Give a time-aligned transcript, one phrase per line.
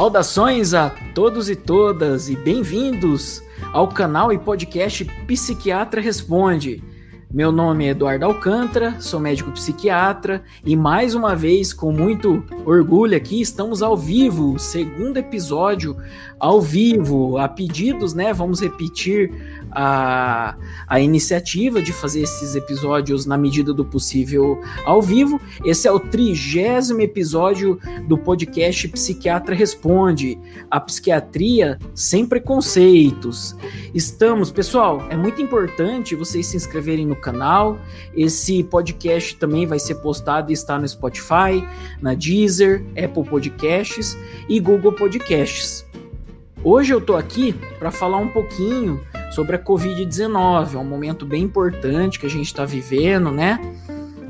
[0.00, 6.82] Saudações a todos e todas e bem-vindos ao canal e podcast Psiquiatra Responde.
[7.30, 13.14] Meu nome é Eduardo Alcântara, sou médico psiquiatra e mais uma vez, com muito orgulho
[13.14, 15.94] aqui, estamos ao vivo, segundo episódio
[16.40, 18.32] ao vivo, a pedidos, né?
[18.32, 20.56] Vamos repetir a,
[20.86, 25.40] a iniciativa de fazer esses episódios na medida do possível ao vivo.
[25.64, 30.38] Esse é o trigésimo episódio do podcast Psiquiatra Responde,
[30.70, 33.56] a psiquiatria sem preconceitos.
[33.94, 37.78] Estamos, pessoal, é muito importante vocês se inscreverem no canal.
[38.14, 41.64] Esse podcast também vai ser postado e está no Spotify,
[42.00, 44.16] na Deezer, Apple Podcasts
[44.48, 45.84] e Google Podcasts.
[46.62, 49.00] Hoje eu tô aqui para falar um pouquinho
[49.30, 50.74] sobre a Covid-19.
[50.74, 53.58] É um momento bem importante que a gente está vivendo, né?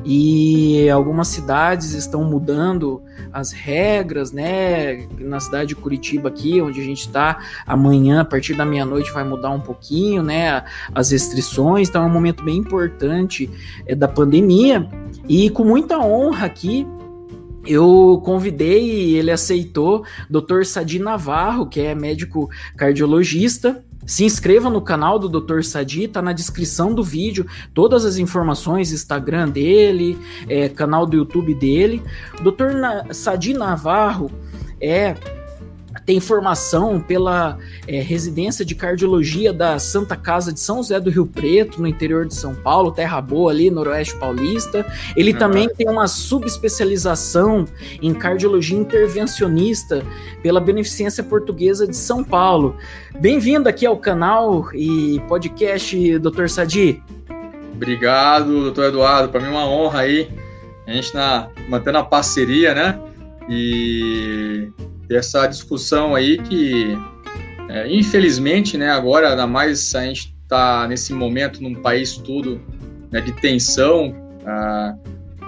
[0.05, 5.07] E algumas cidades estão mudando as regras, né?
[5.19, 9.25] Na cidade de Curitiba aqui, onde a gente está, amanhã, a partir da meia-noite, vai
[9.25, 10.65] mudar um pouquinho, né?
[10.95, 11.89] As restrições.
[11.89, 13.51] Então é um momento bem importante
[13.87, 14.89] é, da pandemia.
[15.29, 16.87] E com muita honra aqui,
[17.67, 20.65] eu convidei e ele aceitou Dr.
[20.65, 23.85] Sadi Navarro, que é médico cardiologista.
[24.11, 25.63] Se inscreva no canal do Dr.
[25.63, 31.55] Sadi, tá na descrição do vídeo, todas as informações, Instagram dele, é, canal do YouTube
[31.55, 32.03] dele.
[32.43, 32.73] Dr.
[32.73, 34.29] Na Sadi Navarro
[34.81, 35.15] é
[36.11, 41.25] tem formação pela é, residência de cardiologia da Santa Casa de São José do Rio
[41.25, 44.85] Preto, no interior de São Paulo, Terra Boa, ali, Noroeste Paulista.
[45.17, 45.39] Ele uhum.
[45.39, 47.65] também tem uma subespecialização
[48.03, 50.05] em cardiologia intervencionista
[50.43, 52.77] pela Beneficência Portuguesa de São Paulo.
[53.21, 56.49] Bem-vindo aqui ao canal e podcast, Dr.
[56.49, 57.01] Sadi.
[57.73, 59.29] Obrigado, doutor Eduardo.
[59.29, 60.29] Para mim é uma honra aí.
[60.89, 62.99] A gente na, mantendo a parceria, né?
[63.49, 64.73] E
[65.11, 66.97] dessa discussão aí que,
[67.69, 72.61] é, infelizmente, né, agora, ainda mais a gente está nesse momento num país todo
[73.11, 74.15] né, de tensão,
[74.47, 74.95] ah,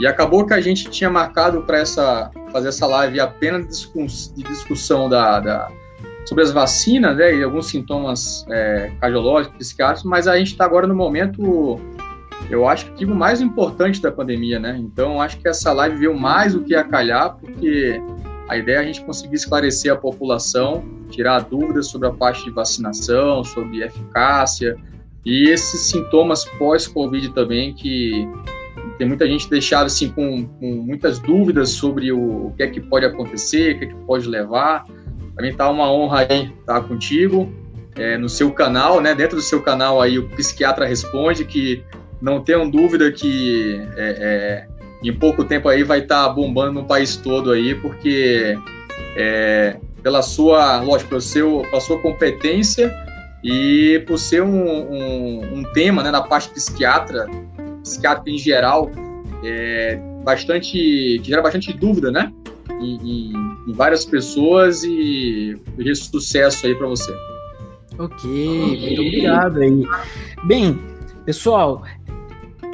[0.00, 3.88] e acabou que a gente tinha marcado para essa fazer essa live apenas
[4.34, 5.70] de discussão da, da
[6.26, 10.88] sobre as vacinas né, e alguns sintomas é, cardiológicos, psiquiátricos, mas a gente está agora
[10.88, 11.80] no momento,
[12.50, 14.76] eu acho que o mais importante da pandemia, né?
[14.78, 18.00] Então, acho que essa live veio mais do que a calhar, porque
[18.52, 22.50] a ideia é a gente conseguir esclarecer a população, tirar dúvidas sobre a parte de
[22.50, 24.76] vacinação, sobre eficácia
[25.24, 28.28] e esses sintomas pós-Covid também que
[28.98, 32.78] tem muita gente deixada assim com, com, muitas dúvidas sobre o, o, que é que
[32.78, 34.84] pode acontecer, o que é que pode levar.
[35.34, 37.50] Para mim tá uma honra aí estar contigo
[37.96, 39.14] é, no seu canal, né?
[39.14, 41.82] Dentro do seu canal aí o psiquiatra responde que
[42.20, 44.68] não tenham dúvida que é, é,
[45.08, 48.58] em pouco tempo aí vai estar tá bombando no país todo aí, porque
[49.16, 52.92] é, pela sua, lógico, pelo seu, pela sua competência
[53.42, 57.26] e por ser um, um, um tema, né, na parte psiquiatra,
[57.82, 58.90] psiquiatra em geral,
[59.44, 62.32] é, bastante, que gera bastante dúvida, né,
[62.80, 63.32] em, em,
[63.68, 67.12] em várias pessoas e desejo sucesso aí para você.
[67.98, 69.84] Ok, muito obrigado aí.
[70.44, 70.80] Bem,
[71.26, 71.82] pessoal,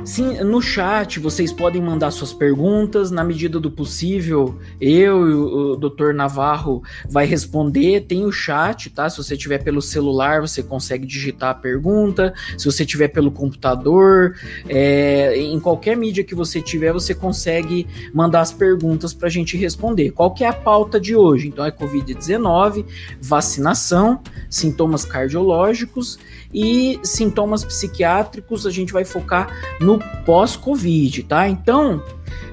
[0.08, 3.10] Sim, no chat vocês podem mandar suas perguntas.
[3.10, 6.14] Na medida do possível, eu e o, Dr.
[6.14, 8.06] Navarro vai responder.
[8.06, 9.10] Tem o chat, tá?
[9.10, 12.32] Se você tiver pelo celular, você consegue digitar a pergunta.
[12.56, 14.34] Se você tiver pelo computador,
[14.66, 19.58] é, em qualquer mídia que você tiver, você consegue mandar as perguntas para a gente
[19.58, 20.12] responder.
[20.12, 21.48] Qual que é a pauta de hoje?
[21.48, 22.86] Então é Covid-19,
[23.20, 26.18] vacinação, sintomas cardiológicos
[26.52, 28.66] e sintomas psiquiátricos.
[28.66, 29.48] A gente vai focar
[29.80, 31.48] no pós-Covid, tá?
[31.48, 32.02] Então,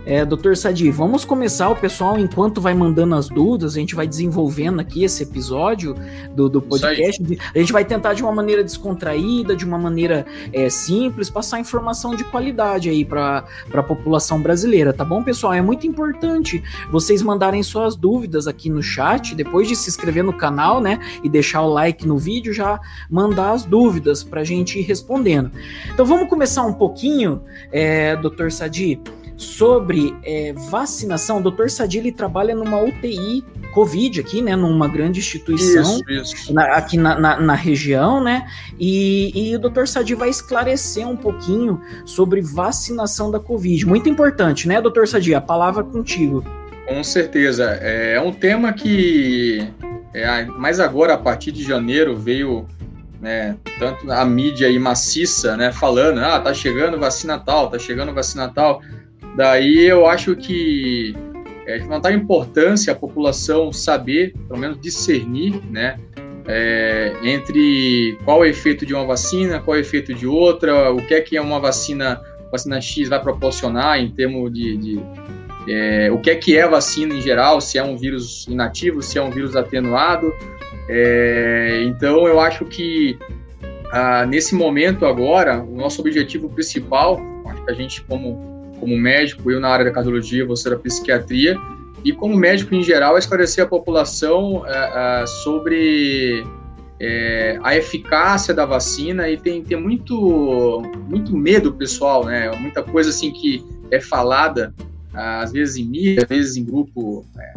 [0.05, 4.07] é, doutor Sadi, vamos começar o pessoal, enquanto vai mandando as dúvidas, a gente vai
[4.07, 5.95] desenvolvendo aqui esse episódio
[6.31, 7.21] do, do podcast.
[7.53, 12.15] A gente vai tentar de uma maneira descontraída, de uma maneira é, simples, passar informação
[12.15, 15.53] de qualidade aí para a população brasileira, tá bom, pessoal?
[15.53, 20.33] É muito importante vocês mandarem suas dúvidas aqui no chat, depois de se inscrever no
[20.33, 22.79] canal, né, e deixar o like no vídeo, já
[23.09, 25.51] mandar as dúvidas para a gente ir respondendo.
[25.91, 27.41] Então vamos começar um pouquinho,
[27.71, 28.99] é, doutor Sadi
[29.37, 31.39] sobre é, vacinação.
[31.39, 31.67] O Dr.
[31.69, 33.43] Sadili trabalha numa UTI
[33.75, 34.55] Covid aqui, né?
[34.55, 36.53] Numa grande instituição isso, isso.
[36.53, 38.47] Na, aqui na, na, na, região, né?
[38.79, 39.85] E, e o Dr.
[39.85, 43.85] Sadi vai esclarecer um pouquinho sobre vacinação da Covid.
[43.85, 45.05] Muito importante, né, Dr.
[45.05, 45.35] Sadi?
[45.35, 46.41] A palavra contigo.
[46.87, 47.65] Com certeza.
[47.81, 49.67] É um tema que,
[50.13, 52.65] é, mais agora, a partir de janeiro, veio
[53.19, 58.13] né, tanto a mídia aí maciça, né, falando, ah, tá chegando vacina tal, tá chegando
[58.13, 58.81] vacina tal.
[59.35, 61.15] Daí eu acho que
[61.65, 65.99] é, de fundamental importância a população saber, pelo menos discernir, né,
[66.47, 70.91] é, entre qual é o efeito de uma vacina, qual é o efeito de outra,
[70.91, 72.21] o que é que é uma vacina,
[72.51, 74.99] vacina X vai proporcionar em termos de, de
[75.67, 79.17] é, o que é que é vacina em geral, se é um vírus inativo, se
[79.17, 80.31] é um vírus atenuado.
[80.87, 83.17] É, então, eu acho que
[83.91, 89.49] ah, nesse momento agora, o nosso objetivo principal, acho que a gente como, como médico,
[89.51, 91.57] eu na área da cardiologia, você da psiquiatria,
[92.03, 96.45] e como médico em geral, é esclarecer a população é, é, sobre
[96.99, 102.51] é, a eficácia da vacina e tem, tem muito, muito medo pessoal, né?
[102.57, 104.71] Muita coisa assim que é falada,
[105.13, 107.53] às vezes em mídia, às vezes em grupo, é,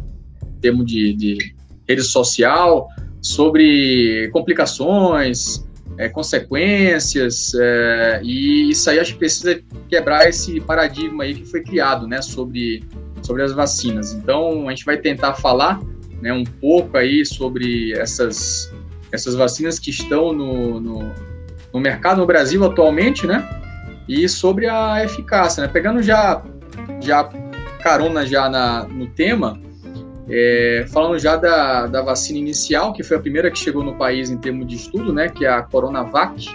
[0.56, 1.54] em termos de, de
[1.86, 2.88] rede social,
[3.20, 5.67] sobre complicações,
[5.98, 11.62] é, consequências, é, e isso aí acho que precisa quebrar esse paradigma aí que foi
[11.62, 12.84] criado, né, sobre
[13.22, 14.12] sobre as vacinas.
[14.12, 15.80] Então, a gente vai tentar falar
[16.20, 18.72] né, um pouco aí sobre essas,
[19.12, 21.12] essas vacinas que estão no, no,
[21.72, 23.46] no mercado no Brasil atualmente, né?
[24.08, 25.68] E sobre a eficácia, né?
[25.68, 26.42] Pegando já,
[27.00, 27.24] já
[27.82, 29.60] carona já na, no tema,
[30.30, 34.30] é, falando já da, da vacina inicial, que foi a primeira que chegou no país
[34.30, 35.28] em termos de estudo, né?
[35.28, 36.46] Que é a Coronavac,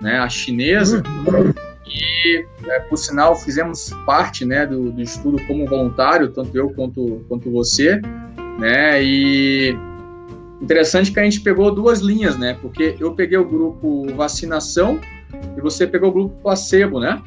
[0.00, 0.18] né?
[0.18, 1.02] A chinesa.
[1.86, 7.24] E, é, por sinal, fizemos parte né, do, do, estudo como voluntário, tanto eu quanto,
[7.28, 8.00] quanto você.
[8.58, 9.74] Né, e
[10.60, 12.56] interessante que a gente pegou duas linhas, né?
[12.60, 15.00] Porque eu peguei o grupo vacinação
[15.56, 17.20] e você pegou o grupo placebo, né?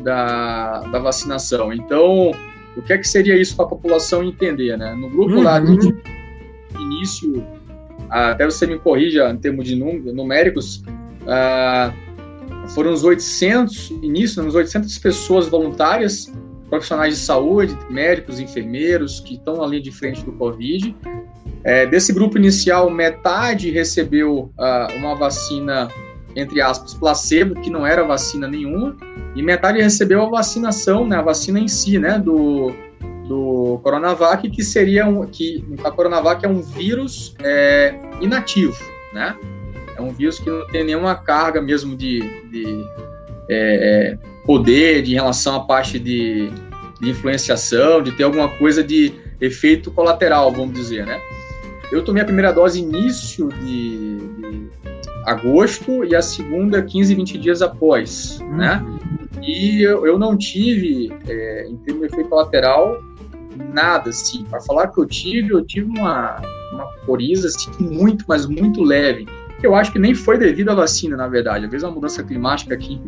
[0.00, 1.72] Da, da vacinação.
[1.72, 2.32] Então,
[2.76, 4.94] o que é que seria isso para a população entender, né?
[4.94, 5.42] No grupo uhum.
[5.42, 5.94] lá de
[6.78, 7.44] início,
[8.08, 10.82] até você me corrija em termos de numéricos,
[11.22, 11.92] uh,
[12.68, 16.32] foram os 800, início, uns 800 pessoas voluntárias,
[16.68, 20.94] profissionais de saúde, médicos, enfermeiros, que estão linha de frente do Covid.
[21.64, 25.88] É, desse grupo inicial, metade recebeu uh, uma vacina,
[26.36, 28.96] entre aspas, placebo, que não era vacina nenhuma,
[29.34, 32.72] e metade recebeu a vacinação, né, a vacina em si, né, do,
[33.30, 38.76] do Coronavac, que seria um, que a Coronavac é um vírus é, inativo,
[39.12, 39.36] né?
[39.96, 42.84] É um vírus que não tem nenhuma carga mesmo de, de
[43.48, 46.50] é, é, poder de, em relação à parte de,
[47.00, 51.20] de influenciação, de ter alguma coisa de efeito colateral, vamos dizer, né?
[51.92, 57.62] Eu tomei a primeira dose início de, de agosto e a segunda 15, 20 dias
[57.62, 58.56] após, uhum.
[58.56, 58.84] né?
[59.42, 62.98] E eu, eu não tive, é, em termos de efeito colateral,
[63.72, 64.44] nada, assim.
[64.44, 66.40] Para falar que eu tive, eu tive uma,
[66.72, 69.26] uma coriza, assim, muito, mas muito leve
[69.62, 71.64] eu acho que nem foi devido à vacina, na verdade.
[71.66, 73.00] Às vezes a mudança climática aqui,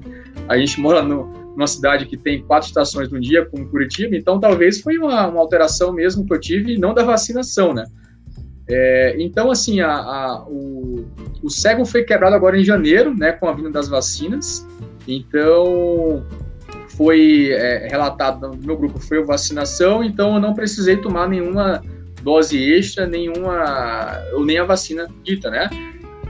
[0.49, 1.27] a gente mora no,
[1.57, 5.41] numa cidade que tem quatro estações no dia, como Curitiba, então talvez foi uma, uma
[5.41, 7.85] alteração mesmo que eu tive, não da vacinação, né?
[8.69, 11.07] É, então, assim, a, a, o,
[11.43, 14.67] o cego foi quebrado agora em janeiro, né, com a vinda das vacinas.
[15.07, 16.25] Então,
[16.97, 21.83] foi é, relatado no meu grupo foi vacinação, então eu não precisei tomar nenhuma
[22.23, 25.69] dose extra, nenhuma ou nem a vacina dita, né?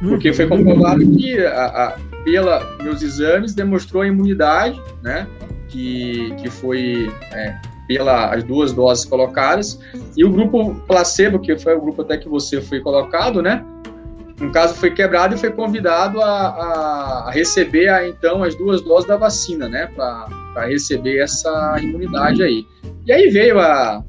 [0.01, 5.27] Porque foi comprovado que, a, a, pela meus exames, demonstrou a imunidade, né?
[5.69, 9.79] Que, que foi é, pelas duas doses colocadas.
[10.17, 13.65] E o grupo placebo, que foi o grupo até que você foi colocado, né?
[14.41, 19.07] No caso, foi quebrado e foi convidado a, a, receber, a, então, as duas doses
[19.07, 19.87] da vacina, né?
[19.95, 22.67] Para receber essa imunidade aí.
[23.07, 24.03] E aí veio a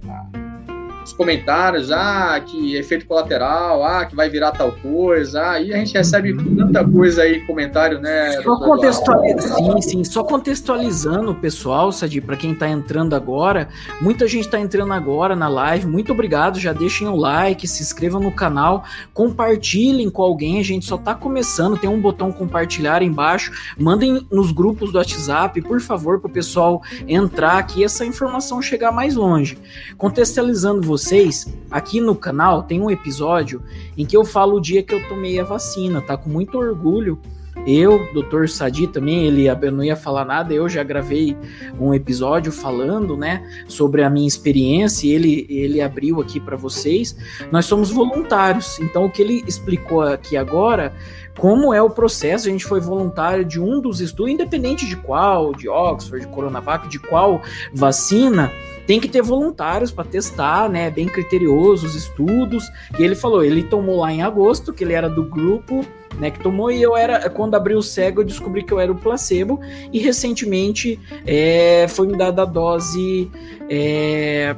[1.03, 5.77] os comentários, ah, que efeito colateral, ah, que vai virar tal coisa, ah, e a
[5.77, 8.41] gente recebe tanta coisa aí, comentário, né?
[8.41, 13.67] Só contextualizando, sim, sim, só contextualizando o pessoal, Sadi, para quem tá entrando agora,
[14.01, 18.21] muita gente tá entrando agora na live, muito obrigado, já deixem o like, se inscrevam
[18.21, 18.83] no canal,
[19.13, 24.51] compartilhem com alguém, a gente só tá começando, tem um botão compartilhar embaixo, mandem nos
[24.51, 29.57] grupos do WhatsApp, por favor, pro pessoal entrar aqui e essa informação chegar mais longe.
[29.97, 33.63] Contextualizando vocês, aqui no canal tem um episódio
[33.97, 36.15] em que eu falo o dia que eu tomei a vacina, tá?
[36.15, 37.19] Com muito orgulho.
[37.65, 38.47] Eu, Dr.
[38.47, 41.37] Sadi também, ele não ia falar nada, eu já gravei
[41.79, 47.15] um episódio falando, né, sobre a minha experiência, e ele ele abriu aqui para vocês.
[47.51, 50.93] Nós somos voluntários, então o que ele explicou aqui agora
[51.37, 52.47] como é o processo.
[52.47, 56.87] A gente foi voluntário de um dos estudos, independente de qual, de Oxford, de Coronavac,
[56.87, 57.41] de qual
[57.73, 58.51] vacina
[58.85, 60.89] tem que ter voluntários para testar, né?
[60.89, 62.65] Bem criterioso os estudos.
[62.99, 65.85] E ele falou, ele tomou lá em agosto, que ele era do grupo,
[66.19, 66.29] né?
[66.29, 68.95] Que tomou e eu era, quando abri o cego, eu descobri que eu era o
[68.95, 69.59] placebo.
[69.91, 73.31] E recentemente é, foi me dada a dose.
[73.69, 74.55] É,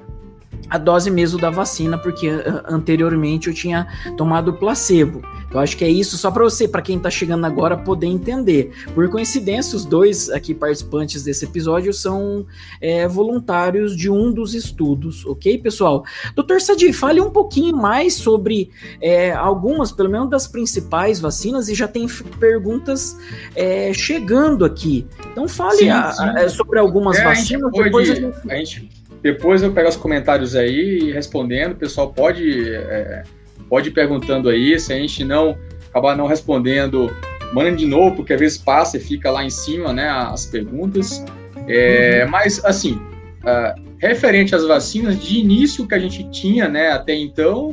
[0.70, 2.30] a dose mesmo da vacina, porque
[2.68, 5.22] anteriormente eu tinha tomado placebo.
[5.52, 8.74] Eu acho que é isso só para você, para quem está chegando agora, poder entender.
[8.94, 12.46] Por coincidência, os dois aqui participantes desse episódio são
[12.82, 16.04] é, voluntários de um dos estudos, ok, pessoal?
[16.36, 18.70] Doutor Sadi, fale um pouquinho mais sobre
[19.00, 22.08] é, algumas, pelo menos das principais vacinas, e já tem
[22.40, 23.18] perguntas
[23.56, 25.06] é, chegando aqui.
[25.32, 26.24] Então fale sim, a, sim.
[26.24, 27.72] A, sobre algumas vacinas.
[27.74, 28.52] A gente, pode, a gente...
[28.52, 28.95] a gente
[29.26, 31.72] depois eu pego os comentários aí e respondendo.
[31.72, 33.24] O pessoal pode, é,
[33.68, 34.80] pode ir perguntando aí.
[34.80, 35.58] Se a gente não
[35.90, 37.12] acabar não respondendo,
[37.52, 41.26] manda de novo, porque às vezes passa e fica lá em cima, né, as perguntas.
[41.68, 42.30] É, uhum.
[42.30, 43.02] Mas, assim,
[43.42, 47.72] uh, referente às vacinas, de início que a gente tinha, né, até então,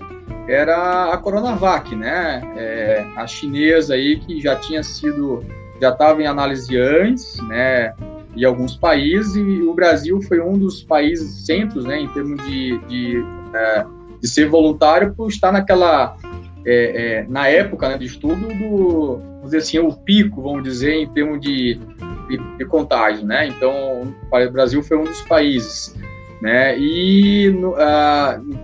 [0.49, 5.44] era a Coronavac, né, é, a chinesa aí que já tinha sido,
[5.78, 7.92] já estava em análise antes, né,
[8.35, 12.79] e alguns países, e o Brasil foi um dos países centros, né, em termos de,
[12.87, 13.25] de,
[13.55, 13.85] é,
[14.21, 16.17] de ser voluntário, por estar naquela,
[16.65, 20.95] é, é, na época né, de estudo do, vamos dizer assim, o pico, vamos dizer,
[20.95, 21.79] em termos de,
[22.29, 25.95] de, de contágio, né, então o Brasil foi um dos países,
[26.41, 27.55] né, e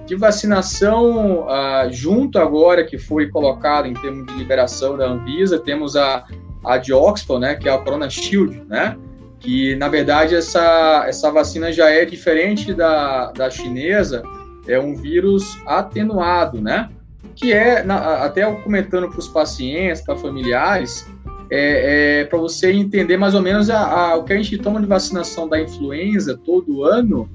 [0.07, 1.47] de vacinação,
[1.91, 6.25] junto agora que foi colocado em termos de liberação da Anvisa, temos a,
[6.65, 8.97] a de Oxford, né, que é a Corona Shield, né,
[9.40, 14.23] que na verdade essa, essa vacina já é diferente da, da chinesa,
[14.66, 16.90] é um vírus atenuado, né?
[17.35, 21.07] Que é, na, até comentando para os pacientes, para familiares,
[21.50, 24.80] é, é para você entender mais ou menos a, a, o que a gente toma
[24.80, 27.28] de vacinação da influenza todo ano,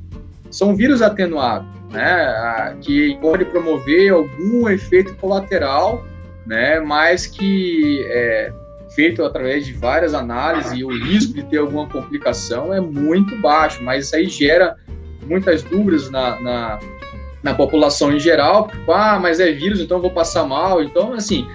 [0.52, 2.04] são vírus atenuados, né?
[2.04, 6.06] A, que pode promover algum efeito colateral,
[6.46, 6.80] né?
[6.80, 8.54] Mas que é,
[8.96, 13.84] feito através de várias análises e o risco de ter alguma complicação é muito baixo,
[13.84, 14.76] mas isso aí gera
[15.26, 16.80] muitas dúvidas na, na,
[17.42, 20.84] na população em geral, porque, ah, mas é vírus, então vou passar mal.
[20.84, 21.48] Então, assim,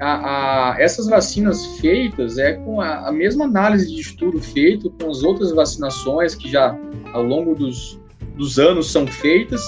[0.00, 5.10] a, a, essas vacinas feitas é com a, a, mesma análise de estudo feito com
[5.10, 6.76] as outras vacinações que já
[7.12, 7.98] ao longo dos,
[8.36, 9.62] dos anos são feitas.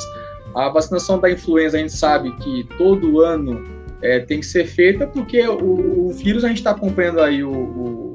[0.54, 5.06] A vacinação da influenza a gente sabe que todo ano é, tem que ser feita
[5.06, 8.12] porque o, o vírus, a gente está acompanhando aí o, o,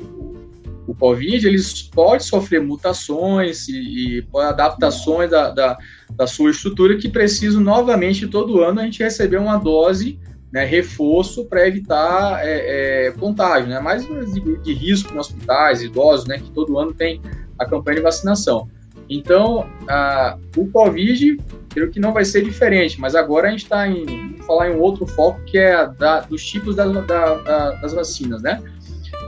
[0.87, 5.77] o, Covid, eles pode sofrer mutações e, e adaptações da, da,
[6.11, 10.19] da, sua estrutura que precisam novamente, todo ano, a gente receber uma dose,
[10.51, 16.27] né, reforço para evitar é, é, contágio, né, mais de, de risco em hospitais, idosos,
[16.27, 17.21] né, que todo ano tem
[17.59, 18.69] a campanha de vacinação.
[19.09, 21.37] Então, a, o Covid,
[21.69, 24.79] creio que não vai ser diferente, mas agora a gente está em falar em um
[24.79, 28.61] outro foco que é da, dos tipos da, da, das vacinas, né?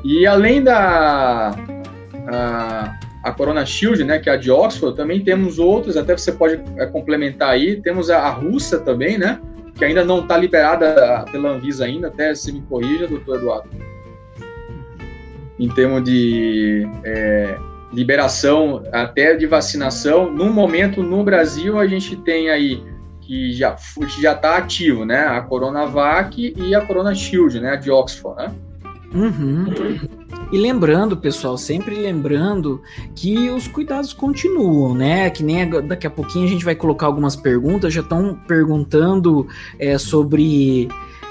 [0.03, 1.55] E além da
[2.27, 6.31] a, a, Corona Shield, né, que é a de Oxford, também temos outras, até você
[6.31, 9.39] pode é, complementar aí, temos a, a russa também, né,
[9.75, 13.69] que ainda não está liberada pela Anvisa ainda, até se me corrija, doutor Eduardo.
[15.57, 17.57] Em termos de é,
[17.93, 20.31] liberação até de vacinação.
[20.31, 22.83] No momento, no Brasil, a gente tem aí
[23.21, 23.75] que já
[24.19, 25.25] já está ativo, né?
[25.25, 27.75] A Coronavac e a Corona Shield, né?
[27.75, 28.53] De Oxford, né?
[29.13, 29.65] Uhum.
[30.51, 32.81] E lembrando, pessoal, sempre lembrando
[33.15, 35.29] que os cuidados continuam, né?
[35.29, 39.47] Que nem daqui a pouquinho a gente vai colocar algumas perguntas, já estão perguntando
[39.79, 40.87] é, sobre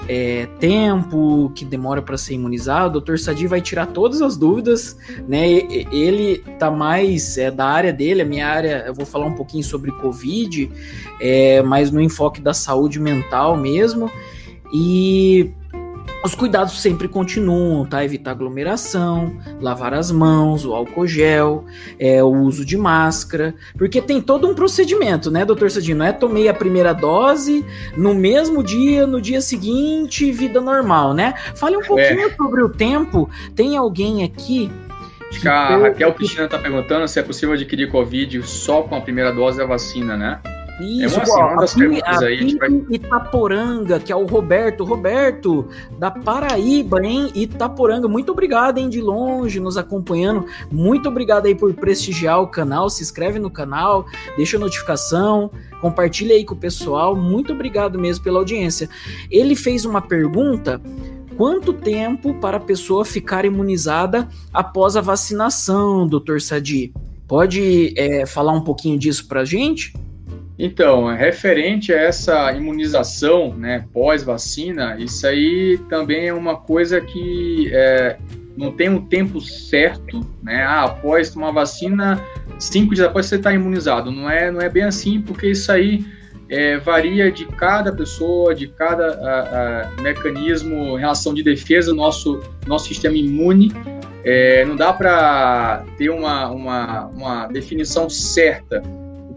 [0.07, 3.17] é, tempo que demora para ser imunizado, o Dr.
[3.17, 4.97] Sadi vai tirar todas as dúvidas,
[5.27, 5.47] né?
[5.91, 9.63] Ele tá mais é, da área dele, a minha área, eu vou falar um pouquinho
[9.63, 10.71] sobre Covid,
[11.19, 14.11] é, mas no enfoque da saúde mental mesmo.
[14.73, 15.51] E
[16.25, 18.03] os cuidados sempre continuam, tá?
[18.03, 21.65] Evitar aglomeração, lavar as mãos, o álcool gel,
[21.99, 25.99] é, o uso de máscara, porque tem todo um procedimento, né, doutor Sadino?
[25.99, 27.63] Não é tomei a primeira dose
[27.95, 31.35] no mesmo dia, no dia seguinte, vida normal, né?
[31.55, 31.85] Fale um é.
[31.85, 32.35] pouquinho é.
[32.35, 33.29] sobre o tempo.
[33.55, 34.71] Tem alguém aqui
[35.29, 39.01] Acho que a Raquel Cristina está perguntando se é possível adquirir Covid só com a
[39.01, 40.39] primeira dose da vacina, né?
[40.79, 42.57] Isso, é uma, das perguntas aí.
[42.57, 42.69] Vai...
[42.89, 44.83] Itaporanga, que é o Roberto.
[44.83, 45.67] Roberto,
[45.97, 47.31] da Paraíba, hein?
[47.33, 48.07] Itaporanga.
[48.07, 48.89] Muito obrigado, hein?
[48.89, 50.45] De longe, nos acompanhando.
[50.69, 52.89] Muito obrigado aí por prestigiar o canal.
[52.89, 54.05] Se inscreve no canal,
[54.35, 57.15] deixa a notificação, compartilha aí com o pessoal.
[57.15, 58.89] Muito obrigado mesmo pela audiência.
[59.31, 60.81] Ele fez uma pergunta
[61.37, 66.93] quanto tempo para a pessoa ficar imunizada após a vacinação, doutor Sadi?
[67.27, 69.93] Pode é, falar um pouquinho disso para a gente?
[70.57, 78.17] Então, referente a essa imunização né, pós-vacina, isso aí também é uma coisa que é,
[78.55, 80.63] não tem um tempo certo, né?
[80.63, 82.21] Ah, após tomar vacina,
[82.57, 84.11] cinco dias após você está imunizado.
[84.11, 86.05] Não é, não é bem assim, porque isso aí
[86.49, 92.87] é, varia de cada pessoa, de cada a, a, mecanismo, relação de defesa nosso, nosso
[92.87, 93.73] sistema imune.
[94.23, 98.81] É, não dá para ter uma, uma, uma definição certa.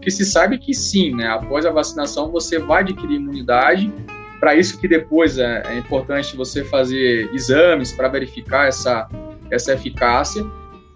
[0.01, 3.91] Que se sabe que sim, né, após a vacinação você vai adquirir imunidade.
[4.39, 9.09] Para isso que depois é, é importante você fazer exames para verificar essa,
[9.51, 10.45] essa eficácia.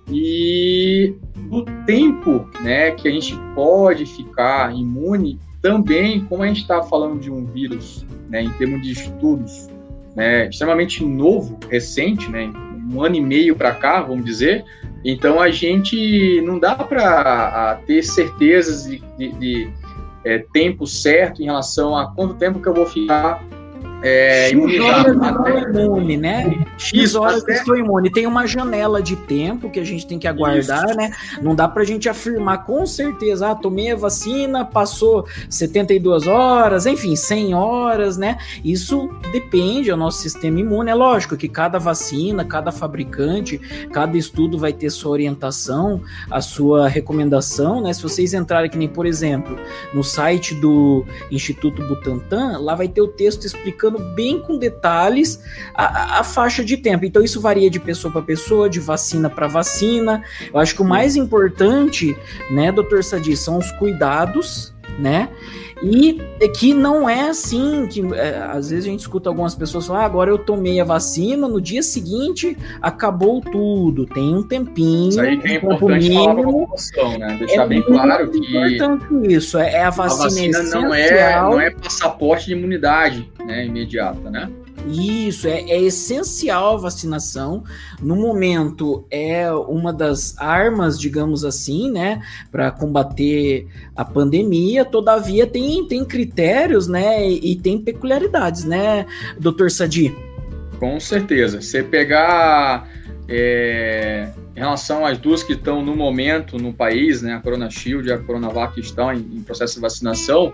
[0.09, 1.15] E
[1.51, 7.19] o tempo né, que a gente pode ficar imune também, como a gente está falando
[7.19, 9.69] de um vírus, né, em termos de estudos,
[10.15, 12.51] né, extremamente novo, recente, né,
[12.91, 14.63] um ano e meio para cá, vamos dizer,
[15.03, 19.69] então a gente não dá para ter certezas de, de, de
[20.23, 23.43] é, tempo certo em relação a quanto tempo que eu vou ficar
[24.03, 25.23] é, imunizado.
[25.23, 25.83] Até...
[25.85, 26.65] imune, né?
[26.77, 27.53] X Isso, horas até...
[27.53, 28.11] estou imune.
[28.11, 30.97] Tem uma janela de tempo que a gente tem que aguardar, Isso.
[30.97, 31.11] né?
[31.41, 37.15] Não dá pra gente afirmar com certeza, ah, tomei a vacina, passou 72 horas, enfim,
[37.15, 38.37] 100 horas, né?
[38.63, 40.91] Isso depende do nosso sistema imune.
[40.91, 43.57] É lógico que cada vacina, cada fabricante,
[43.91, 47.93] cada estudo vai ter sua orientação, a sua recomendação, né?
[47.93, 49.57] Se vocês entrarem aqui nem, por exemplo,
[49.93, 55.43] no site do Instituto Butantan, lá vai ter o texto explicando explicando bem com detalhes
[55.73, 57.05] a, a faixa de tempo.
[57.05, 60.23] Então isso varia de pessoa para pessoa, de vacina para vacina.
[60.53, 62.15] Eu acho que o mais importante,
[62.51, 65.29] né, doutor Sadi, são os cuidados, né?
[65.83, 69.85] E é que não é assim, que é, às vezes a gente escuta algumas pessoas
[69.85, 75.09] falar, ah, agora eu tomei a vacina, no dia seguinte acabou tudo, tem um tempinho.
[75.09, 77.35] Isso aí que é importante mínimo, falar pra população, né?
[77.37, 78.37] Deixar é bem claro que.
[78.37, 83.29] importante isso, é, é a vacina, a vacina não, é, não é passaporte de imunidade
[83.45, 84.49] né, imediata, né?
[84.87, 87.63] Isso, é, é, essencial a vacinação.
[88.01, 94.83] No momento, é uma das armas, digamos assim, né, para combater a pandemia.
[94.83, 99.05] Todavia, tem, tem critérios, né, e, tem peculiaridades, né,
[99.39, 100.13] doutor Sadi?
[100.79, 101.61] Com certeza.
[101.61, 102.89] Você pegar
[103.29, 108.09] é, em relação às duas que estão no momento no país, né, a Corona Shield
[108.09, 110.53] e a Coronavac estão em, em processo de vacinação,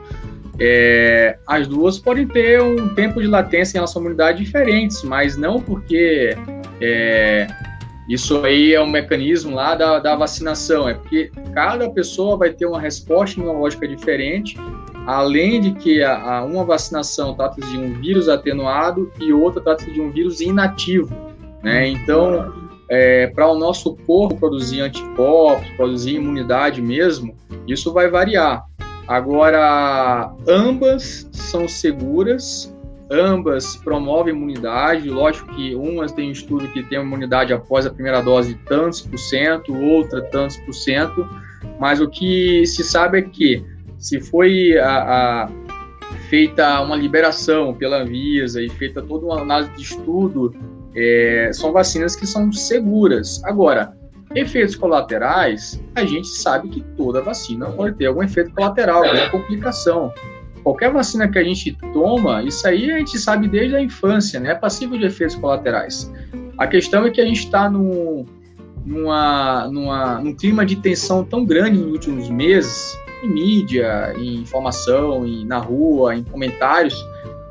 [0.59, 5.37] é, as duas podem ter um tempo de latência em relação à imunidade diferentes, mas
[5.37, 6.35] não porque
[6.81, 7.47] é,
[8.09, 12.65] isso aí é um mecanismo lá da, da vacinação, é porque cada pessoa vai ter
[12.65, 14.57] uma resposta imunológica diferente,
[15.05, 19.85] além de que a, a uma vacinação trata de um vírus atenuado e outra trata
[19.85, 21.15] de um vírus inativo,
[21.63, 21.87] né?
[21.87, 22.53] Então,
[22.89, 27.35] é, para o nosso corpo produzir anticorpos, produzir imunidade mesmo,
[27.67, 28.68] isso vai variar.
[29.09, 32.71] Agora, ambas são seguras,
[33.09, 35.09] ambas promovem imunidade.
[35.09, 39.17] Lógico que umas tem um estudo que tem imunidade após a primeira dose tantos por
[39.17, 41.27] cento, outra tantos por cento,
[41.79, 43.65] mas o que se sabe é que
[43.97, 45.49] se foi a, a
[46.29, 50.53] feita uma liberação pela Anvisa e feita toda uma análise de estudo,
[50.95, 53.43] é, são vacinas que são seguras.
[53.43, 53.97] Agora,
[54.35, 60.13] Efeitos colaterais, a gente sabe que toda vacina pode ter algum efeito colateral, alguma complicação.
[60.63, 64.51] Qualquer vacina que a gente toma, isso aí a gente sabe desde a infância, né?
[64.61, 66.11] É de efeitos colaterais.
[66.57, 68.25] A questão é que a gente está num,
[68.85, 75.25] numa, numa, num clima de tensão tão grande nos últimos meses, em mídia, em informação,
[75.25, 76.95] em, na rua, em comentários,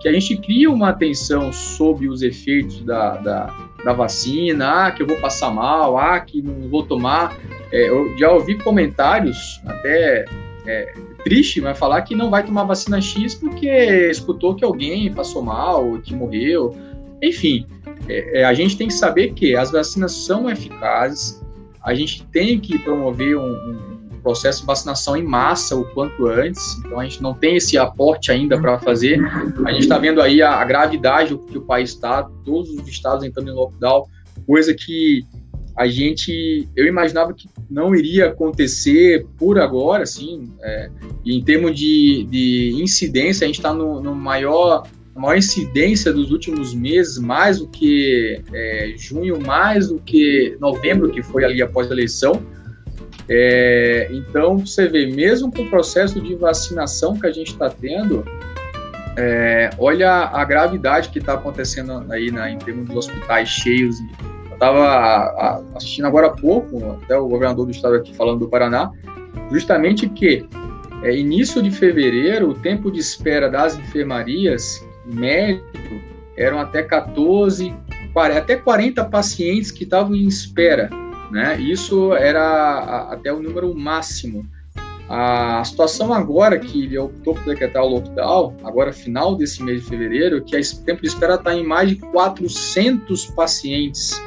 [0.01, 5.03] que a gente cria uma atenção sobre os efeitos da, da da vacina, ah, que
[5.03, 7.37] eu vou passar mal, ah, que não vou tomar.
[7.73, 10.25] É, eu já ouvi comentários até
[10.67, 13.69] é, triste, mas falar que não vai tomar vacina X porque
[14.11, 16.75] escutou que alguém passou mal, que morreu.
[17.23, 17.67] Enfim,
[18.09, 21.43] é, é, a gente tem que saber que as vacinas são eficazes,
[21.83, 23.88] a gente tem que promover um, um
[24.29, 26.77] processo de vacinação em massa o quanto antes.
[26.81, 29.19] Então a gente não tem esse aporte ainda para fazer.
[29.65, 33.25] A gente está vendo aí a, a, gravidade que o país está, todos os estados
[33.25, 34.05] entrando em lockdown,
[34.47, 35.25] coisa que
[35.75, 40.91] a gente, eu imaginava que não iria acontecer por agora, assim, é,
[41.25, 44.83] em termos de, de incidência, a gente está no, no maior
[45.15, 51.23] maior incidência dos últimos meses, mais do que é, junho, mais do que novembro, que
[51.23, 52.41] foi ali após a eleição.
[53.29, 58.25] É, então, você vê, mesmo com o processo de vacinação que a gente está tendo,
[59.17, 63.97] é, olha a gravidade que está acontecendo aí na, em termos dos hospitais cheios.
[64.49, 68.91] Eu estava assistindo agora há pouco, até o governador do estado aqui falando do Paraná,
[69.51, 70.49] justamente que
[71.03, 76.01] é, início de fevereiro, o tempo de espera das enfermarias médico
[76.37, 77.75] eram até 14,
[78.37, 80.89] até 40 pacientes que estavam em espera
[81.31, 81.61] né?
[81.61, 84.47] Isso era até o número máximo.
[85.09, 89.89] A situação agora que ele optou por decretar o lockdown, agora final desse mês de
[89.89, 94.21] fevereiro, que o tempo de espera está em mais de 400 pacientes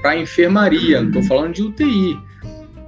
[0.00, 2.18] para enfermaria, não estou falando de UTI.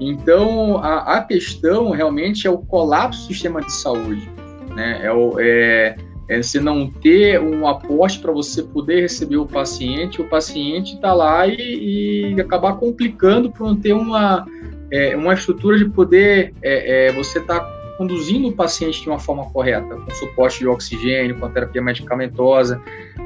[0.01, 4.29] Então, a, a, questão realmente é o colapso do sistema de saúde.
[4.75, 5.01] Né?
[5.05, 5.97] É, o, é,
[6.29, 11.13] é você não ter um aporte para você poder receber o paciente, o paciente está
[11.13, 14.47] lá e, e, acabar complicando por não ter uma,
[14.91, 19.19] é, uma estrutura de poder é, é você estar tá conduzindo o paciente de uma
[19.19, 22.81] forma correta, com suporte de oxigênio, com terapia medicamentosa.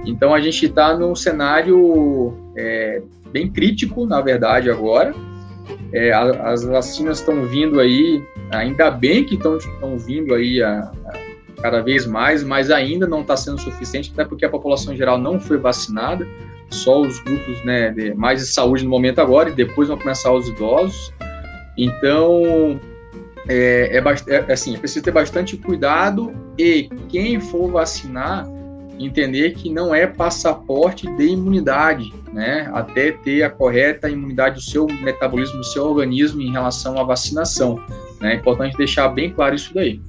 [0.05, 5.15] Então a gente está num cenário é, bem crítico, na verdade, agora.
[5.93, 9.59] É, as vacinas estão vindo aí, ainda bem que estão
[9.99, 11.28] vindo aí a, a,
[11.61, 15.19] cada vez mais, mas ainda não está sendo suficiente, até porque a população em geral
[15.19, 16.27] não foi vacinada,
[16.71, 20.33] só os grupos né, de, mais de saúde no momento agora, e depois vão começar
[20.33, 21.13] os idosos.
[21.77, 22.79] Então,
[23.49, 28.47] é, é, é assim, é preciso ter bastante cuidado e quem for vacinar,
[28.99, 32.69] entender que não é passaporte de imunidade, né?
[32.75, 37.81] Até ter a correta imunidade do seu metabolismo, do seu organismo em relação à vacinação.
[38.21, 38.33] Né?
[38.33, 40.01] É importante deixar bem claro isso daí.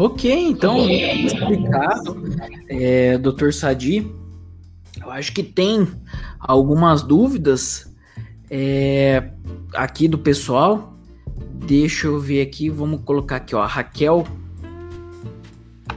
[0.00, 2.24] Ok, então, explicado,
[2.70, 4.10] é, doutor Sadi.
[4.98, 5.86] Eu acho que tem
[6.38, 7.94] algumas dúvidas
[8.50, 9.30] é,
[9.74, 10.96] aqui do pessoal.
[11.66, 14.26] Deixa eu ver aqui, vamos colocar aqui, ó, a Raquel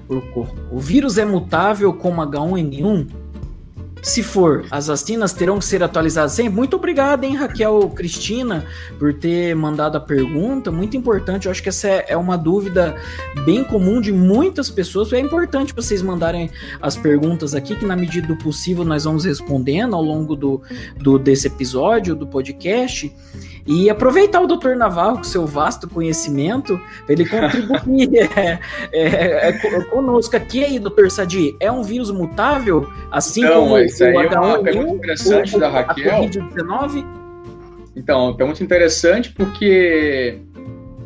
[0.06, 0.54] colocou.
[0.70, 3.23] O vírus é mutável como H1N1?
[4.04, 6.54] Se for, as vacinas terão que ser atualizadas sempre.
[6.54, 8.66] Muito obrigado, hein, Raquel Cristina,
[9.00, 10.70] por ter mandado a pergunta.
[10.70, 11.46] Muito importante.
[11.46, 12.98] Eu acho que essa é, é uma dúvida
[13.46, 15.14] bem comum de muitas pessoas.
[15.14, 19.96] É importante vocês mandarem as perguntas aqui, que na medida do possível nós vamos respondendo
[19.96, 20.62] ao longo do,
[20.98, 23.10] do desse episódio, do podcast.
[23.66, 24.76] E aproveitar o Dr.
[24.76, 28.60] Navarro com seu vasto conhecimento para ele contribuir é,
[28.92, 31.10] é, é, conosco aqui aí, Dr.
[31.10, 31.56] Sadi.
[31.60, 35.70] É um vírus mutável, assim então, como isso aí é uma pergunta interessante o, da
[35.70, 36.24] Raquel.
[36.24, 37.06] Covid-19?
[37.96, 40.42] Então, uma pergunta interessante porque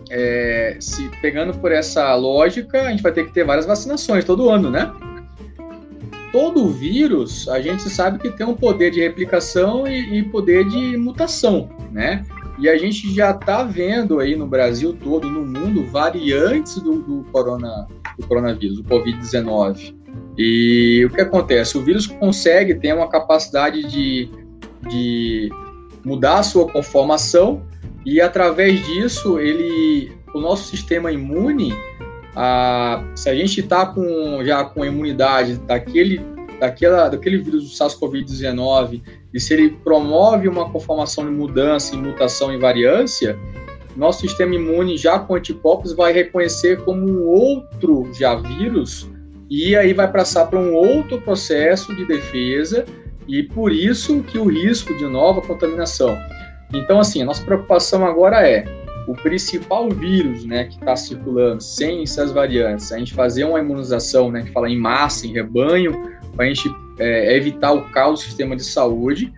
[0.09, 4.49] é, se pegando por essa lógica, a gente vai ter que ter várias vacinações todo
[4.49, 4.91] ano, né?
[6.31, 10.97] Todo vírus, a gente sabe que tem um poder de replicação e, e poder de
[10.97, 12.25] mutação, né?
[12.59, 17.23] E a gente já está vendo aí no Brasil todo, no mundo, variantes do, do,
[17.31, 19.95] corona, do coronavírus, do Covid-19.
[20.37, 21.77] E o que acontece?
[21.77, 24.29] O vírus consegue ter uma capacidade de,
[24.89, 25.49] de
[26.03, 27.61] mudar a sua conformação
[28.05, 31.73] e através disso ele, o nosso sistema imune,
[32.35, 36.21] a, se a gente está com, já com a imunidade daquele,
[36.59, 39.01] daquela, daquele vírus do SARS-CoV-19
[39.33, 43.37] e se ele promove uma conformação de mudança, em mutação e variância,
[43.95, 49.09] nosso sistema imune já com anticorpos vai reconhecer como um outro já vírus
[49.49, 52.85] e aí vai passar para um outro processo de defesa
[53.27, 56.17] e por isso que o risco de nova contaminação.
[56.73, 58.65] Então, assim, a nossa preocupação agora é
[59.07, 64.29] o principal vírus, né, que está circulando sem essas variantes, a gente fazer uma imunização,
[64.29, 68.25] né, que fala em massa, em rebanho, para a gente é, evitar o caos do
[68.25, 69.33] sistema de saúde.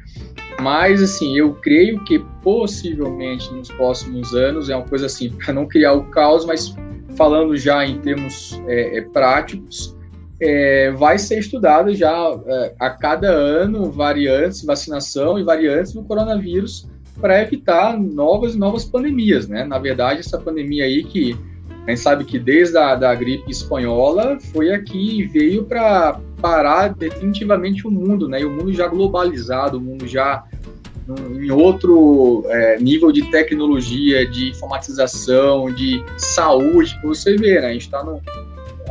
[0.61, 5.65] Mas, assim, eu creio que possivelmente nos próximos anos, é uma coisa assim, para não
[5.65, 6.75] criar o caos, mas
[7.15, 9.97] falando já em termos é, é, práticos,
[10.41, 12.13] é, vai ser estudado já
[12.45, 16.87] é, a cada ano variantes, vacinação e variantes do coronavírus
[17.19, 19.65] para evitar novas novas pandemias, né?
[19.65, 21.37] Na verdade, essa pandemia aí que
[21.85, 26.93] a gente sabe que desde a da gripe espanhola foi aqui e veio para parar
[26.93, 28.41] definitivamente o mundo, né?
[28.41, 30.43] E o mundo já globalizado, o mundo já
[31.39, 37.67] em outro é, nível de tecnologia, de informatização, de saúde, que você vê, né?
[37.67, 38.21] A gente está no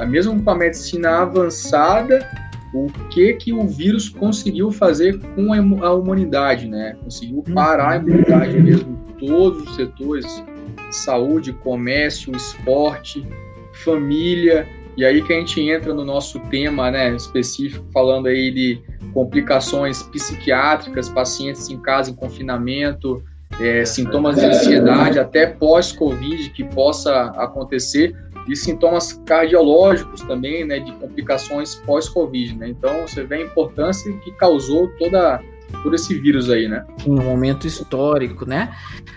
[0.06, 2.28] mesmo com a medicina avançada,
[2.72, 6.96] o que que o vírus conseguiu fazer com a humanidade, né?
[7.02, 10.44] Conseguiu parar a imunidade mesmo, todos os setores,
[10.90, 13.26] saúde, comércio, esporte,
[13.72, 18.82] família, e aí que a gente entra no nosso tema, né, específico, falando aí de
[19.14, 23.22] complicações psiquiátricas, pacientes em casa em confinamento,
[23.60, 28.12] é, sintomas de ansiedade, até pós-Covid que possa acontecer,
[28.48, 32.70] e sintomas cardiológicos também, né, de complicações pós-Covid, né?
[32.70, 35.40] Então você vê a importância que causou toda
[35.82, 36.84] todo esse vírus aí, né?
[37.06, 38.74] Um momento histórico, né?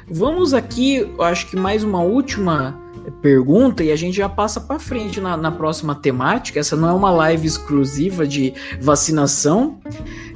[0.07, 2.77] Vamos aqui, eu acho que mais uma última
[3.21, 6.59] pergunta e a gente já passa para frente na, na, próxima temática.
[6.59, 9.79] Essa não é uma live exclusiva de vacinação.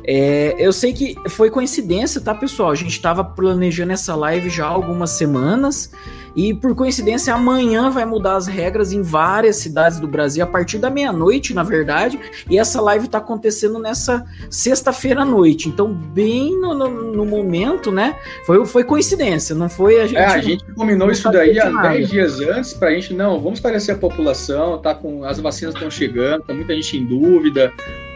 [0.07, 2.71] É, eu sei que foi coincidência, tá, pessoal?
[2.71, 5.91] A gente estava planejando essa live já há algumas semanas
[6.35, 10.77] e por coincidência, amanhã vai mudar as regras em várias cidades do Brasil, a partir
[10.77, 12.19] da meia-noite, na verdade.
[12.49, 15.69] E essa live está acontecendo nessa sexta-feira à noite.
[15.69, 18.17] Então, bem no, no, no, momento, né?
[18.45, 20.17] Foi, foi coincidência, não foi a gente.
[20.17, 23.59] É, a gente combinou isso daí há 10 dias antes para a gente, não, vamos
[23.59, 27.71] esclarecer a população, tá com as vacinas estão chegando, tá muita gente em dúvida.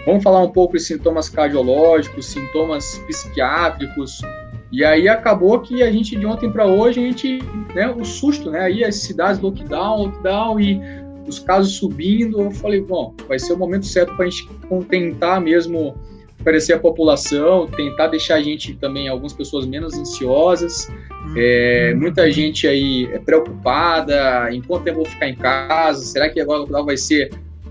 [0.10, 4.20] Vamos falar um pouco de sintomas cardiológicos, sintomas psiquiátricos,
[4.72, 7.38] e aí acabou que a gente, de ontem para hoje, a gente,
[7.76, 8.62] né, o susto, né?
[8.62, 10.82] Aí as cidades lockdown, lockdown e
[11.28, 12.42] os casos subindo.
[12.42, 14.50] Eu falei, bom, vai ser o momento certo para a gente
[14.90, 15.96] tentar mesmo
[16.40, 20.92] oferecer à população, tentar deixar a gente também, algumas pessoas menos ansiosas.
[21.38, 26.04] É, muita gente aí é preocupada, em quanto tempo eu vou ficar em casa?
[26.04, 27.30] Será que agora o lockdown vai ser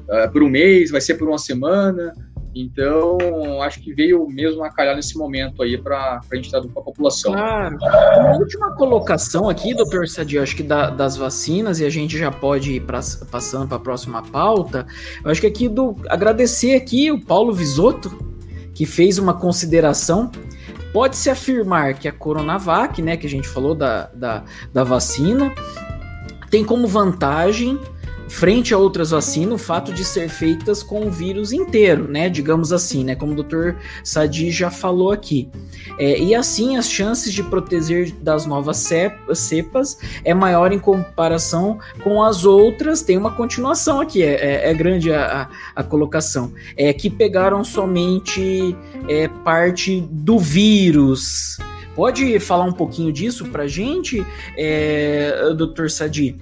[0.09, 2.13] uh, por um mês, vai ser por uma semana?
[2.61, 6.83] Então, acho que veio mesmo a calhar nesse momento aí para a gente traduzir para
[6.83, 7.33] a população.
[7.33, 7.77] Claro.
[7.77, 12.33] Uma última colocação aqui, doutor Sadio, acho que da, das vacinas, e a gente já
[12.33, 12.99] pode ir pra,
[13.31, 14.89] passando para a próxima pauta.
[15.25, 18.19] Eu acho que aqui do agradecer aqui o Paulo Visotto,
[18.75, 20.29] que fez uma consideração.
[20.93, 24.43] Pode-se afirmar que a Coronavac, né, que a gente falou da, da,
[24.73, 25.55] da vacina,
[26.51, 27.79] tem como vantagem
[28.29, 32.29] frente a outras vacinas, o fato de ser feitas com o vírus inteiro, né?
[32.29, 33.15] Digamos assim, né?
[33.15, 33.75] Como o Dr.
[34.05, 35.49] Sadi já falou aqui.
[35.99, 38.77] É, e assim, as chances de proteger das novas
[39.35, 43.03] cepas é maior em comparação com as outras.
[43.03, 46.53] Tem uma continuação aqui, é, é, é grande a, a, a, colocação.
[46.77, 48.77] É que pegaram somente
[49.09, 51.59] é, parte do vírus.
[51.95, 54.25] Pode falar um pouquinho disso pra gente,
[54.57, 55.89] é, Dr.
[55.89, 56.39] Sadi?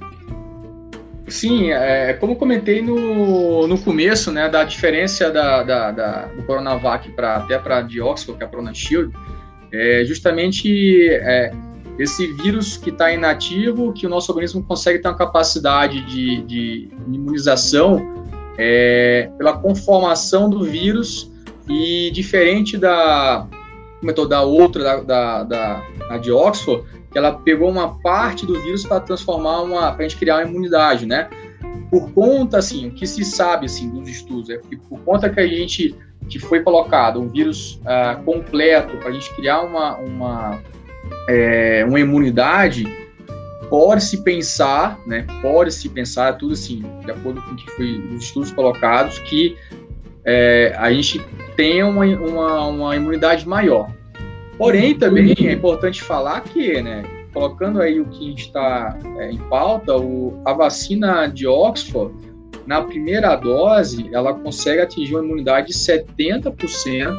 [1.29, 7.11] Sim, é, como comentei no, no começo, né, da diferença da, da, da do Coronavac
[7.11, 9.13] para até para a de Oxford, que é a Corona Shield,
[9.73, 11.53] é justamente é,
[11.99, 16.89] esse vírus que está inativo, que o nosso organismo consegue ter uma capacidade de, de
[17.09, 18.25] imunização
[18.57, 21.33] é, pela conformação do vírus
[21.69, 23.49] e diferente da,
[24.01, 26.85] como da outra, da, da, da, da de Oxford,
[27.17, 30.51] que ela pegou uma parte do vírus para transformar uma, para a gente criar uma
[30.51, 31.31] imunidade, né?
[31.91, 35.41] Por conta, assim, o que se sabe, assim, dos estudos, é que por conta que
[35.41, 35.97] a gente,
[36.29, 40.63] que foi colocado um vírus uh, completo para a gente criar uma, uma,
[41.27, 42.85] é, uma imunidade,
[43.71, 48.53] pode-se pensar, né, pode-se pensar, tudo assim, de acordo com o que foi os estudos
[48.53, 49.57] colocados, que
[50.23, 51.25] é, a gente
[51.57, 53.91] tenha uma, uma, uma imunidade maior.
[54.59, 59.97] Porém, também é importante falar que, né, colocando aí o que está é, em pauta,
[59.97, 62.15] o, a vacina de Oxford,
[62.67, 67.15] na primeira dose, ela consegue atingir uma imunidade de 70%,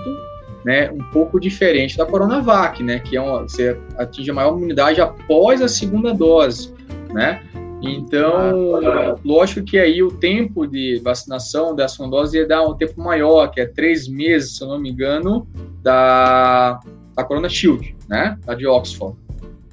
[0.66, 5.00] né, um pouco diferente da Coronavac, né, que é uma, você atinge a maior imunidade
[5.00, 6.74] após a segunda dose,
[7.14, 7.42] né?
[7.80, 8.80] Então,
[9.24, 13.52] lógico que aí o tempo de vacinação da segunda dose ia dar um tempo maior,
[13.52, 15.48] que é três meses, se eu não me engano,
[15.84, 16.80] da,
[17.18, 19.18] da Corona Shield, né, da de Oxford,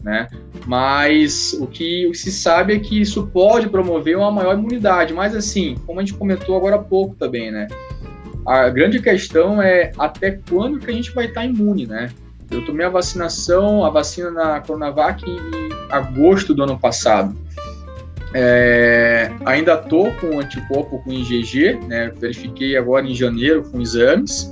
[0.02, 0.26] né,
[0.66, 5.76] mas o que se sabe é que isso pode promover uma maior imunidade, mas assim,
[5.86, 7.68] como a gente comentou agora há pouco também, né,
[8.46, 12.10] a grande questão é até quando que a gente vai estar imune, né,
[12.50, 17.36] eu tomei a vacinação, a vacina na Coronavac em agosto do ano passado,
[18.32, 24.50] é, ainda estou com anticorpo com IgG, né, verifiquei agora em janeiro com exames,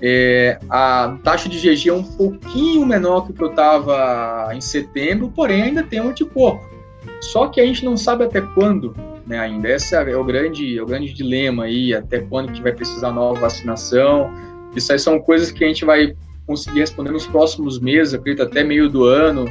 [0.00, 4.60] é, a taxa de GG é um pouquinho menor que o que eu estava em
[4.60, 6.64] setembro, porém ainda tem um anticorpo.
[7.20, 8.94] Só que a gente não sabe até quando
[9.28, 9.68] né, ainda.
[9.68, 13.40] Esse é o grande, é o grande dilema aí, até quando que vai precisar nova
[13.40, 14.32] vacinação.
[14.74, 16.14] Isso aí são coisas que a gente vai
[16.46, 19.44] conseguir responder nos próximos meses, acredito até meio do ano.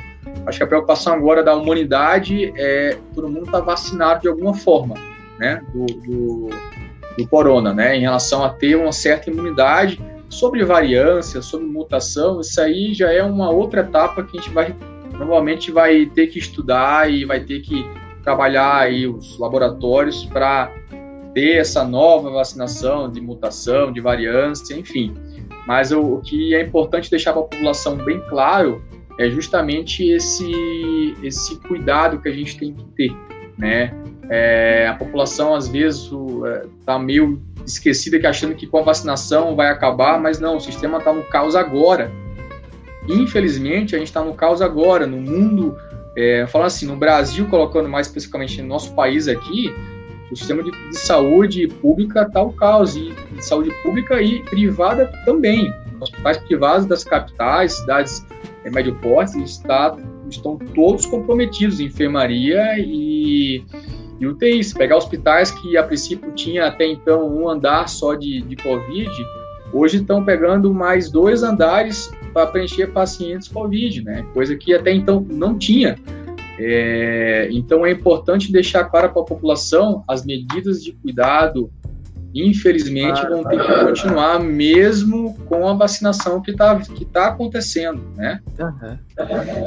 [0.46, 4.96] Acho que a preocupação agora da humanidade é todo mundo tá vacinado de alguma forma,
[5.38, 6.50] né, do, do,
[7.18, 12.60] do corona, né, em relação a ter uma certa imunidade Sobre variância, sobre mutação, isso
[12.60, 14.76] aí já é uma outra etapa que a gente vai
[15.18, 17.84] normalmente vai ter que estudar e vai ter que
[18.24, 20.72] trabalhar aí os laboratórios para
[21.34, 25.14] ter essa nova vacinação de mutação, de variância, enfim.
[25.66, 28.82] Mas o, o que é importante deixar para a população bem claro
[29.20, 33.16] é justamente esse esse cuidado que a gente tem que ter,
[33.58, 33.92] né?
[34.30, 36.10] É, a população às vezes
[36.80, 40.60] está é, meio esquecida que achando que com a vacinação vai acabar, mas não, o
[40.60, 42.12] sistema está no caos agora.
[43.08, 45.78] Infelizmente, a gente está no caos agora, no mundo,
[46.16, 49.74] é, falando assim, no Brasil, colocando mais especificamente no nosso país aqui,
[50.30, 55.10] o sistema de, de saúde pública está o caos, e de saúde pública e privada
[55.24, 55.74] também.
[56.02, 58.26] hospitais privados das capitais, cidades
[58.66, 59.96] é, médio porte, está,
[60.30, 63.64] estão todos comprometidos, enfermaria e,
[64.20, 64.64] e UTI.
[64.64, 69.12] Se pegar hospitais que a princípio tinha até então um andar só de, de Covid,
[69.72, 74.26] hoje estão pegando mais dois andares para preencher pacientes Covid, né?
[74.34, 75.96] Coisa que até então não tinha.
[76.60, 81.72] É, então é importante deixar claro para a população as medidas de cuidado
[82.34, 88.40] infelizmente vão ter que continuar mesmo com a vacinação que está que tá acontecendo, né?
[88.60, 88.98] Uhum.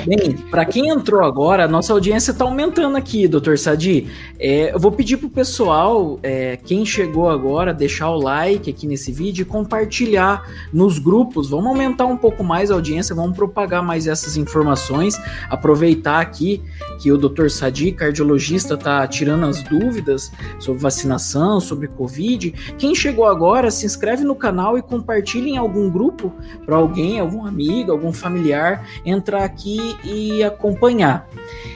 [0.07, 4.07] Bem, para quem entrou agora, a nossa audiência está aumentando aqui, doutor Sadi.
[4.39, 8.87] É, eu vou pedir para o pessoal, é, quem chegou agora, deixar o like aqui
[8.87, 11.51] nesse vídeo e compartilhar nos grupos.
[11.51, 15.21] Vamos aumentar um pouco mais a audiência, vamos propagar mais essas informações.
[15.49, 16.63] Aproveitar aqui
[17.01, 22.50] que o doutor Sadi, cardiologista, está tirando as dúvidas sobre vacinação, sobre Covid.
[22.79, 26.33] Quem chegou agora, se inscreve no canal e compartilha em algum grupo
[26.65, 31.29] para alguém, algum amigo, algum familiar entrar aqui e acompanhar.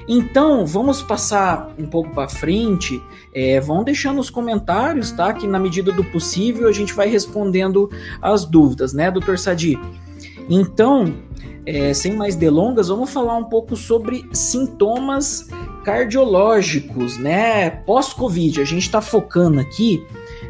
[0.08, 3.02] Então, vamos passar um pouco para frente.
[3.32, 5.32] É, vão deixando os comentários, tá?
[5.32, 9.78] Que na medida do possível a gente vai respondendo as dúvidas, né, doutor Sadi?
[10.48, 11.14] Então,
[11.66, 15.48] é, sem mais delongas, vamos falar um pouco sobre sintomas
[15.84, 17.70] cardiológicos, né?
[17.70, 18.60] Pós-Covid.
[18.60, 20.04] A gente está focando aqui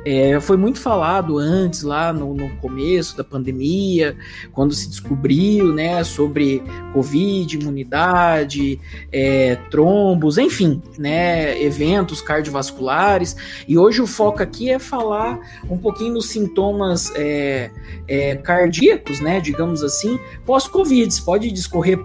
[0.04, 4.16] é, foi muito falado antes, lá no, no, começo da pandemia,
[4.52, 8.80] quando se descobriu né, sobre Covid, imunidade,
[9.12, 13.36] é, trombos, enfim, né, eventos cardiovasculares.
[13.68, 17.70] E hoje o foco aqui é falar um pouquinho dos sintomas é,
[18.08, 21.04] é cardíacos, né, digamos assim, pós-Covid.
[21.22, 21.98] Pode discorrer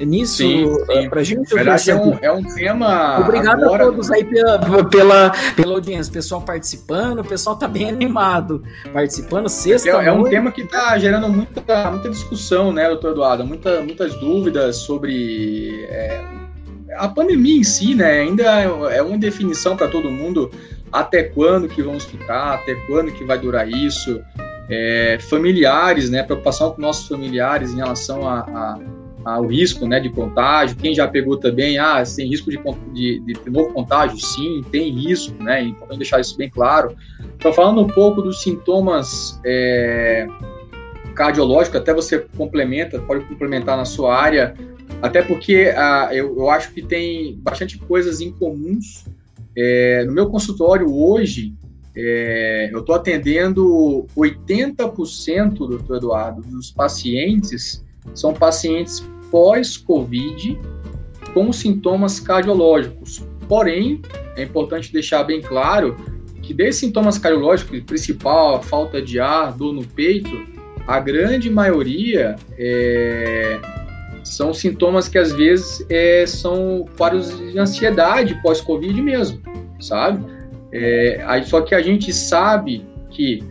[0.00, 1.08] nisso sim, sim.
[1.08, 1.54] pra gente.
[1.54, 3.20] verdade, é um, é um tema.
[3.20, 7.68] Obrigado agora, a todos aí pela, pela, pela audiência, o pessoal participando, o pessoal tá
[7.68, 9.48] bem animado participando.
[9.48, 9.90] Sexta.
[9.90, 13.44] É, é um tema que tá gerando muita, muita discussão, né, doutor Eduardo?
[13.44, 16.20] Muita, muitas dúvidas sobre é,
[16.96, 18.20] a pandemia em si, né?
[18.20, 18.44] Ainda
[18.90, 20.50] é uma definição para todo mundo
[20.92, 24.20] até quando que vamos ficar, até quando que vai durar isso.
[24.68, 26.22] É, familiares, né?
[26.22, 28.78] Preocupação com nossos familiares em relação a, a
[29.24, 30.76] ao risco né, de contágio.
[30.76, 32.58] Quem já pegou também, ah, tem risco de,
[32.92, 34.18] de, de novo contágio?
[34.18, 35.62] Sim, tem risco, né?
[35.62, 36.96] Importante deixar isso bem claro.
[37.36, 40.26] Então, falando um pouco dos sintomas é,
[41.14, 44.54] cardiológicos, até você complementa, pode complementar na sua área,
[45.00, 49.04] até porque ah, eu, eu acho que tem bastante coisas incomuns.
[49.56, 51.54] É, no meu consultório hoje,
[51.94, 60.60] é, eu estou atendendo 80%, doutor Eduardo, dos pacientes são pacientes pós-Covid
[61.32, 63.26] com sintomas cardiológicos.
[63.48, 64.02] Porém,
[64.36, 65.96] é importante deixar bem claro
[66.42, 70.30] que desses sintomas cardiológicos, principal, a falta de ar, dor no peito,
[70.86, 73.58] a grande maioria é,
[74.22, 79.40] são sintomas que às vezes é, são quadros de ansiedade pós-Covid mesmo,
[79.80, 80.24] sabe?
[80.72, 83.42] É, aí, só que a gente sabe que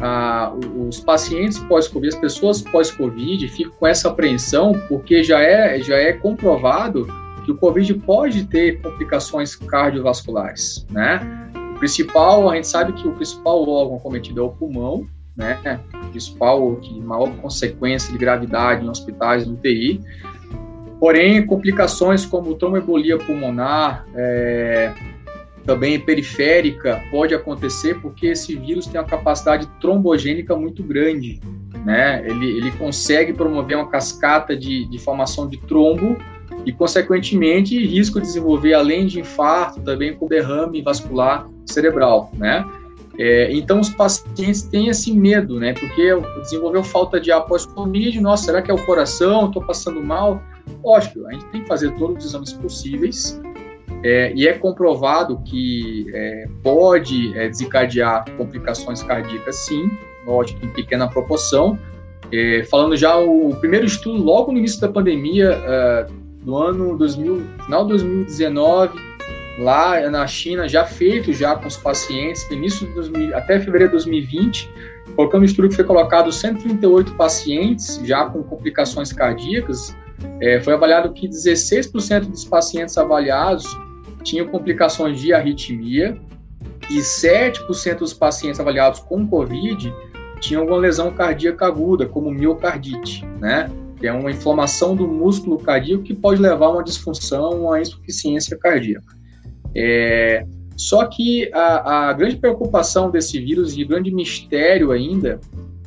[0.00, 5.96] ah, os pacientes pós-Covid, as pessoas pós-Covid ficam com essa apreensão porque já é, já
[5.96, 7.06] é comprovado
[7.44, 11.20] que o Covid pode ter complicações cardiovasculares, né?
[11.74, 15.06] O principal, a gente sabe que o principal órgão cometido é o pulmão,
[15.36, 15.80] né?
[15.94, 20.00] O principal, que maior consequência de gravidade em hospitais no UTI.
[20.98, 24.92] Porém, complicações como tromboembolia pulmonar, é,
[25.66, 31.40] também periférica pode acontecer porque esse vírus tem uma capacidade trombogênica muito grande,
[31.84, 32.24] né?
[32.24, 36.16] Ele, ele consegue promover uma cascata de, de formação de trombo
[36.64, 42.64] e, consequentemente, risco de desenvolver, além de infarto, também com derrame vascular cerebral, né?
[43.18, 45.72] É, então, os pacientes têm esse medo, né?
[45.72, 49.46] Porque desenvolveu falta de ar pós-Covid, nossa, será que é o coração?
[49.46, 50.40] Estou passando mal?
[50.84, 53.40] Lógico, a gente tem que fazer todos os exames possíveis,
[54.06, 59.90] é, e é comprovado que é, pode é, desencadear complicações cardíacas, sim,
[60.24, 61.76] lógico, em pequena proporção.
[62.32, 65.58] É, falando já o, primeiro estudo, logo no início da pandemia,
[66.44, 68.96] no é, ano 2000, final de 2019,
[69.58, 74.04] lá na China, já feito já com os pacientes, início de 2000, até fevereiro de
[74.04, 74.70] 2020,
[75.16, 79.96] colocando um estudo que foi colocado 138 pacientes já com complicações cardíacas,
[80.40, 83.66] é, foi avaliado que 16% dos pacientes avaliados
[84.26, 86.18] tinham complicações de arritmia
[86.90, 89.92] e 7% dos pacientes avaliados com COVID
[90.40, 93.70] tinham alguma lesão cardíaca aguda, como miocardite, né?
[93.98, 98.58] Que é uma inflamação do músculo cardíaco que pode levar a uma disfunção, a insuficiência
[98.58, 99.16] cardíaca.
[99.74, 100.44] É,
[100.76, 105.40] só que a, a, grande preocupação desse vírus e o grande mistério ainda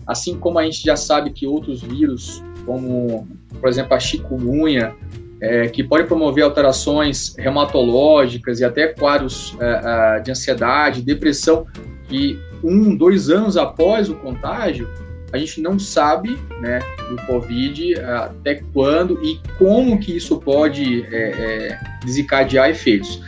[0.07, 3.27] assim como a gente já sabe que outros vírus, como
[3.59, 4.95] por exemplo a chikungunya,
[5.41, 11.65] é, que pode promover alterações reumatológicas e até quadros é, é, de ansiedade, depressão,
[12.07, 14.87] que um, dois anos após o contágio,
[15.31, 16.79] a gente não sabe né,
[17.09, 23.21] do Covid até quando e como que isso pode é, é, desencadear efeitos.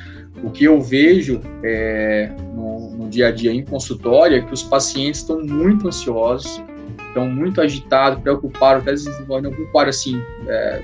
[0.43, 4.63] O que eu vejo é, no, no, dia a dia em consultório é que os
[4.63, 6.61] pacientes estão muito ansiosos,
[7.07, 10.81] estão muito agitados, preocupados, até desenvolvendo algum quadro assim, é,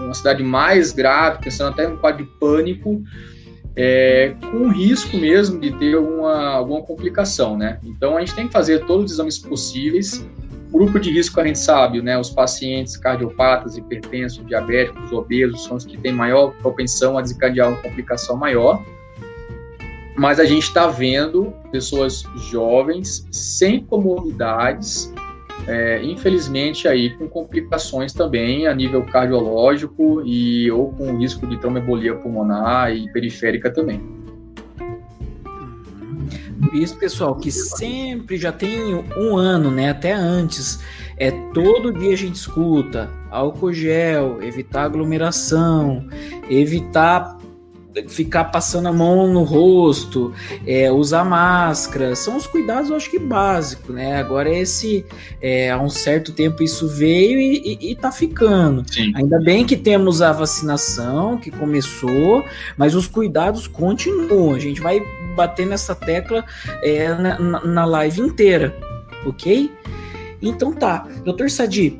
[0.00, 3.02] uma cidade mais grave, pensando até um quadro de pânico,
[3.76, 7.78] é, com risco mesmo de ter uma, alguma complicação, né?
[7.84, 10.26] Então a gente tem que fazer todos os exames possíveis.
[10.72, 12.18] Grupo de risco a gente sabe, né?
[12.18, 17.82] Os pacientes cardiopatas, hipertensos, diabéticos, obesos são os que têm maior propensão a desencadear uma
[17.82, 18.82] complicação maior.
[20.16, 25.12] Mas a gente está vendo pessoas jovens sem comorbidades
[25.66, 32.14] é, infelizmente aí com complicações também a nível cardiológico e ou com risco de tromboembolia
[32.16, 34.00] pulmonar e periférica também.
[36.60, 40.80] Por isso, pessoal, que sempre já tem um ano, né, até antes,
[41.16, 46.06] é todo dia a gente escuta álcool gel, evitar aglomeração,
[46.48, 47.36] evitar
[48.08, 50.32] ficar passando a mão no rosto,
[50.66, 54.16] é, usar máscara, são os cuidados, eu acho que básicos, né?
[54.16, 55.04] Agora esse,
[55.40, 58.84] é, há um certo tempo isso veio e, e, e tá ficando.
[58.90, 59.12] Sim.
[59.14, 62.44] Ainda bem que temos a vacinação que começou,
[62.76, 64.54] mas os cuidados continuam.
[64.54, 65.00] A gente vai
[65.34, 66.44] bater nessa tecla
[66.82, 68.76] é, na, na live inteira,
[69.24, 69.70] ok?
[70.42, 71.98] Então tá, doutor Sadi,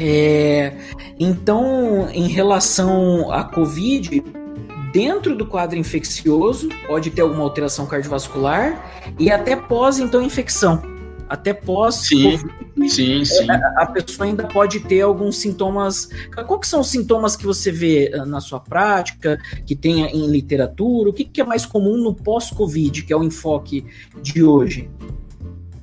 [0.00, 0.72] é,
[1.18, 4.22] então, em relação à Covid,
[4.96, 10.80] dentro do quadro infeccioso, pode ter alguma alteração cardiovascular e até pós, então, infecção.
[11.28, 12.38] Até pós sim,
[12.88, 13.50] sim, sim.
[13.50, 16.08] A, a, pessoa ainda pode ter alguns sintomas.
[16.46, 20.30] Qual que são os sintomas que você vê ah, na sua prática, que tem em
[20.30, 21.10] literatura?
[21.10, 23.84] O que, que é mais comum no pós-Covid, que é o enfoque
[24.22, 24.88] de hoje?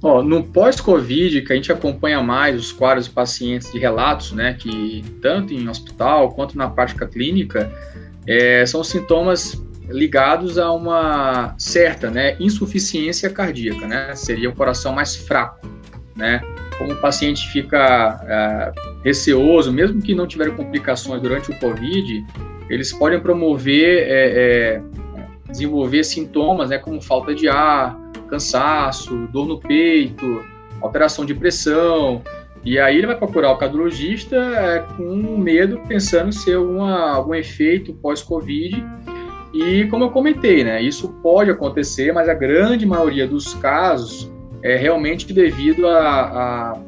[0.02, 4.54] Ó, no pós-Covid, que a gente acompanha mais os quadros de pacientes de relatos, né,
[4.54, 7.72] que tanto em hospital quanto na prática clínica,
[8.28, 14.16] é, são sintomas ligados a uma certa né, insuficiência cardíaca, né?
[14.16, 15.68] Seria o coração mais fraco,
[16.16, 16.42] né?
[16.78, 18.72] Como o paciente fica é,
[19.04, 22.26] receoso, mesmo que não tiver complicações durante o COVID,
[22.70, 24.82] eles podem promover, é, é,
[25.50, 27.96] desenvolver sintomas, né, como falta de ar,
[28.30, 30.44] cansaço, dor no peito,
[30.82, 32.24] alteração de pressão,
[32.66, 37.94] e aí ele vai procurar o cardiologista é, com medo, pensando ser alguma, algum efeito
[37.94, 38.86] pós-Covid.
[39.54, 44.32] E como eu comentei, né, isso pode acontecer, mas a grande maioria dos casos
[44.64, 46.80] é realmente devido à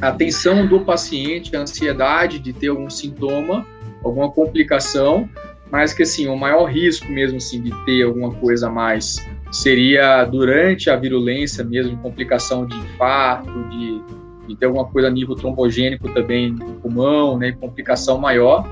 [0.00, 3.66] atenção do paciente, a ansiedade de ter algum sintoma,
[4.02, 5.28] alguma complicação,
[5.70, 9.16] mas que assim, o maior risco mesmo assim de ter alguma coisa a mais
[9.52, 14.02] seria durante a virulência mesmo, complicação de infarto, de
[14.50, 18.68] e ter alguma coisa a nível trombogênico também no pulmão, né, complicação maior.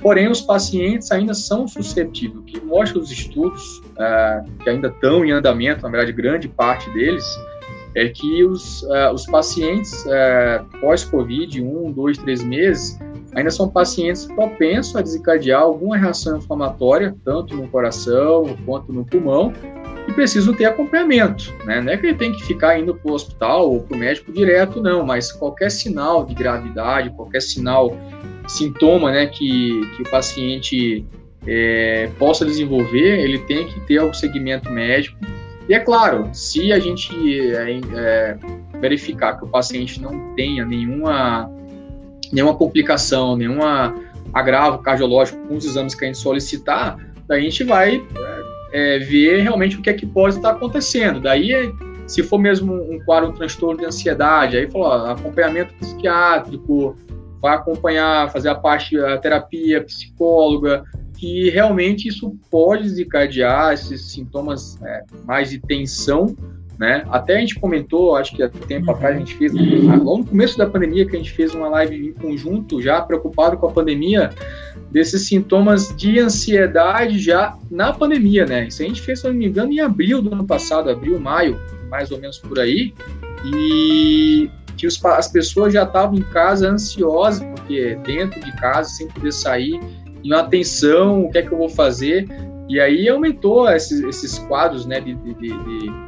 [0.00, 2.38] Porém, os pacientes ainda são suscetíveis.
[2.38, 6.88] O que mostra os estudos, uh, que ainda estão em andamento, na verdade, grande parte
[6.90, 7.24] deles,
[7.94, 12.98] é que os, uh, os pacientes uh, pós-Covid, um, dois, três meses,
[13.36, 19.52] ainda são pacientes propensos a desencadear alguma reação inflamatória, tanto no coração quanto no pulmão,
[20.08, 21.54] e precisam ter acompanhamento.
[21.66, 21.82] Né?
[21.82, 24.32] Não é que ele tem que ficar indo para o hospital ou para o médico
[24.32, 27.94] direto, não, mas qualquer sinal de gravidade, qualquer sinal,
[28.48, 31.04] sintoma né, que, que o paciente
[31.46, 35.18] é, possa desenvolver, ele tem que ter algum segmento médico.
[35.68, 37.12] E é claro, se a gente
[37.50, 38.38] é, é,
[38.80, 41.50] verificar que o paciente não tenha nenhuma,
[42.32, 43.94] nenhuma complicação, nenhuma
[44.32, 47.96] agravo cardiológico com os exames que a gente solicitar, daí a gente vai
[48.72, 51.20] é, é, ver realmente o que é que pode estar acontecendo.
[51.20, 51.72] Daí,
[52.06, 56.96] se for mesmo um quadro, um transtorno de ansiedade, aí falou, acompanhamento psiquiátrico,
[57.40, 60.84] vai acompanhar, fazer a parte da terapia, psicóloga,
[61.16, 66.36] que realmente isso pode desencadear esses sintomas é, mais de tensão,
[66.78, 67.04] né?
[67.10, 70.58] Até a gente comentou, acho que há tempo atrás a gente fez, logo no começo
[70.58, 74.30] da pandemia que a gente fez uma live em conjunto, já preocupado com a pandemia,
[74.90, 78.66] desses sintomas de ansiedade já na pandemia, né?
[78.66, 81.58] Isso a gente fez, se não me engano, em abril do ano passado, abril, maio,
[81.90, 82.92] mais ou menos por aí,
[83.44, 89.08] e que os, as pessoas já estavam em casa ansiosas, porque dentro de casa, sem
[89.08, 89.80] poder sair,
[90.22, 92.28] em atenção, o que é que eu vou fazer?
[92.68, 96.05] E aí aumentou esses, esses quadros, né, de, de, de,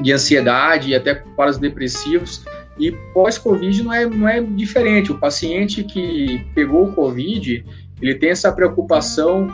[0.00, 2.44] de ansiedade e até quadros depressivos,
[2.78, 5.10] E pós-Covid não é, não é diferente.
[5.10, 7.64] O paciente que pegou o Covid,
[8.02, 9.48] ele tem essa preocupação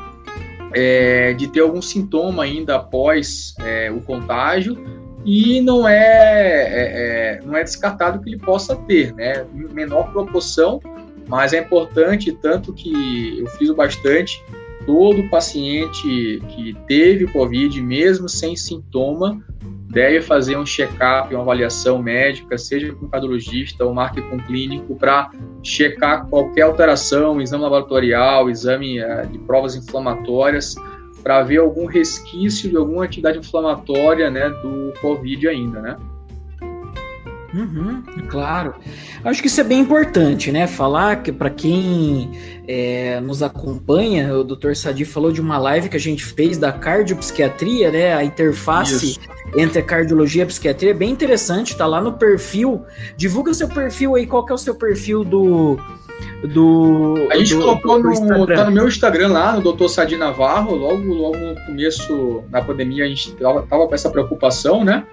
[0.75, 4.77] é, de ter algum sintoma ainda após é, o contágio
[5.25, 9.47] e não é, é, é, não é descartado que ele possa ter, né?
[9.53, 10.81] Menor proporção,
[11.29, 14.43] mas é importante, tanto que eu fiz bastante,
[14.87, 19.43] todo paciente que teve Covid, mesmo sem sintoma,
[19.93, 25.31] deve fazer um check-up, uma avaliação médica, seja com cardiologista ou marque com clínico, para
[25.63, 30.75] checar qualquer alteração, exame laboratorial, exame uh, de provas inflamatórias,
[31.23, 35.97] para ver algum resquício de alguma atividade inflamatória né, do Covid ainda, né?
[37.55, 38.75] Uhum, claro.
[39.23, 40.67] Acho que isso é bem importante, né?
[40.67, 42.31] Falar que para quem
[42.67, 44.75] é, nos acompanha, o Dr.
[44.75, 48.15] Sadi falou de uma live que a gente fez da cardiopsiquiatria, né?
[48.15, 49.21] A interface isso.
[49.55, 52.83] entre a cardiologia e a psiquiatria é bem interessante, tá lá no perfil.
[53.17, 55.79] Divulga seu perfil aí, qual que é o seu perfil do.
[56.55, 59.89] Do, a gente do, colocou do no, tá no meu Instagram lá, no Dr.
[59.89, 64.85] Sadi Navarro, logo, logo no começo da pandemia a gente tava, tava com essa preocupação,
[64.85, 65.05] né?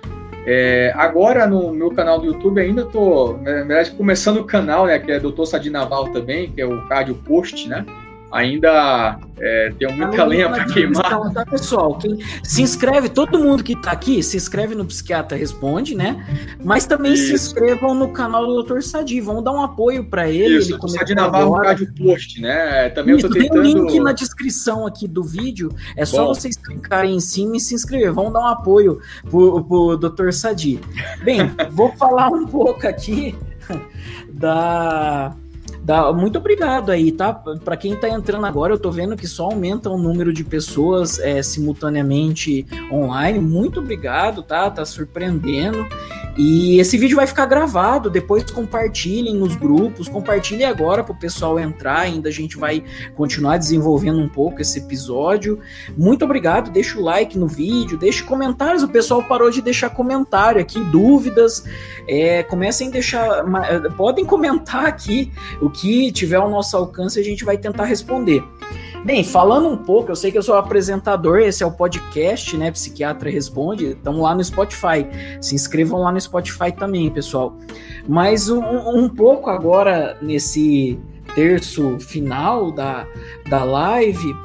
[0.51, 4.97] É, agora no meu canal do YouTube ainda estou, na verdade, começando o canal, né,
[4.97, 5.45] que é Dr.
[5.45, 7.85] Sadi Naval também, que é o Cardio Post, né?
[8.31, 11.31] Ainda é, tem muita lenha para queimar.
[11.33, 11.97] Tá, pessoal?
[11.97, 16.25] Quem se inscreve, todo mundo que está aqui, se inscreve no Psiquiatra Responde, né?
[16.63, 17.27] Mas também Isso.
[17.27, 18.81] se inscrevam no canal do Dr.
[18.81, 20.57] Sadi, vão dar um apoio para ele.
[20.57, 22.89] Isso, ele Sadi Navarro Rádio Post, né?
[22.89, 23.61] Também Isso, eu tô tentando...
[23.61, 26.33] Tem um link na descrição aqui do vídeo, é só Bom.
[26.33, 28.99] vocês clicarem em cima e se inscrever, vão dar um apoio
[29.29, 30.31] pro, pro Dr.
[30.31, 30.79] Sadi.
[31.23, 33.35] Bem, vou falar um pouco aqui
[34.29, 35.35] da
[36.13, 37.33] Muito obrigado aí, tá?
[37.33, 41.17] Para quem tá entrando agora, eu tô vendo que só aumenta o número de pessoas
[41.19, 43.39] é, simultaneamente online.
[43.39, 44.69] Muito obrigado, tá?
[44.69, 45.85] Tá surpreendendo.
[46.41, 51.59] E esse vídeo vai ficar gravado, depois compartilhem nos grupos, compartilhem agora para o pessoal
[51.59, 52.81] entrar, ainda a gente vai
[53.13, 55.59] continuar desenvolvendo um pouco esse episódio.
[55.97, 60.61] Muito obrigado, deixa o like no vídeo, deixe comentários, o pessoal parou de deixar comentário
[60.61, 61.65] aqui, dúvidas,
[62.07, 63.43] é, comecem a deixar,
[63.97, 68.41] podem comentar aqui o que tiver ao nosso alcance, a gente vai tentar responder.
[69.05, 72.69] Bem, falando um pouco, eu sei que eu sou apresentador, esse é o podcast, né?
[72.69, 73.91] Psiquiatra Responde.
[73.91, 75.07] Estamos lá no Spotify.
[75.41, 77.57] Se inscrevam lá no Spotify também, pessoal.
[78.07, 80.99] Mas um, um pouco agora nesse
[81.33, 83.07] terço final da,
[83.49, 84.35] da live,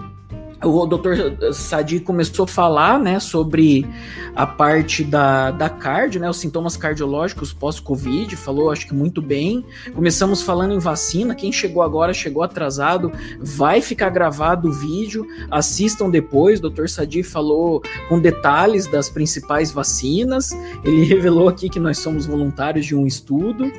[0.65, 1.53] o Dr.
[1.53, 3.87] Sadi começou a falar, né, sobre
[4.35, 9.65] a parte da, da cardio, né, os sintomas cardiológicos pós-Covid, falou, acho que muito bem.
[9.95, 16.11] Começamos falando em vacina, quem chegou agora, chegou atrasado, vai ficar gravado o vídeo, assistam
[16.11, 16.89] depois, o Dr.
[16.89, 20.51] Sadi falou com detalhes das principais vacinas,
[20.85, 23.71] ele revelou aqui que nós somos voluntários de um estudo,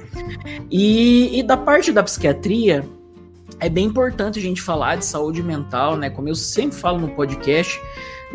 [0.71, 2.83] e, e da parte da psiquiatria,
[3.59, 6.09] é bem importante a gente falar de saúde mental, né?
[6.09, 7.79] Como eu sempre falo no podcast,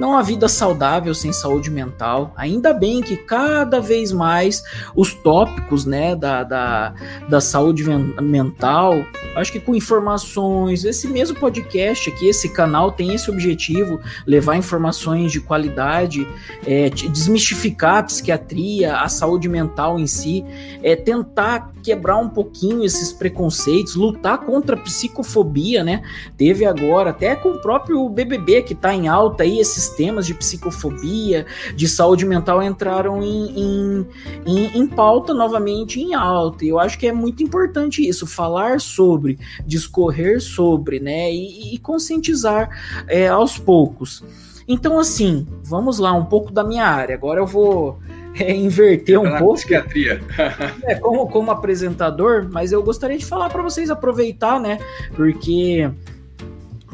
[0.00, 2.32] não há vida saudável sem saúde mental.
[2.34, 4.64] Ainda bem que cada vez mais
[4.96, 6.94] os tópicos né, da, da,
[7.28, 9.04] da saúde mental,
[9.36, 15.30] acho que com informações, esse mesmo podcast aqui, esse canal tem esse objetivo, levar informações
[15.30, 16.26] de qualidade,
[16.66, 20.42] é, desmistificar a psiquiatria, a saúde mental em si,
[20.82, 26.02] é, tentar quebrar um pouquinho esses preconceitos, lutar contra a psicofobia, né?
[26.36, 30.34] Teve agora, até com o próprio BBB que está em alta aí, esses temas de
[30.34, 34.06] psicofobia, de saúde mental entraram em, em,
[34.46, 36.64] em, em pauta novamente em alta.
[36.64, 41.32] E eu acho que é muito importante isso, falar sobre, discorrer sobre, né?
[41.32, 42.68] E, e conscientizar
[43.08, 44.22] é, aos poucos.
[44.66, 47.14] Então, assim, vamos lá, um pouco da minha área.
[47.14, 47.98] Agora eu vou
[48.38, 49.54] é, inverter um pouco.
[49.54, 50.20] Psiquiatria.
[50.84, 54.78] é, como, como apresentador, mas eu gostaria de falar para vocês aproveitar, né?
[55.16, 55.90] Porque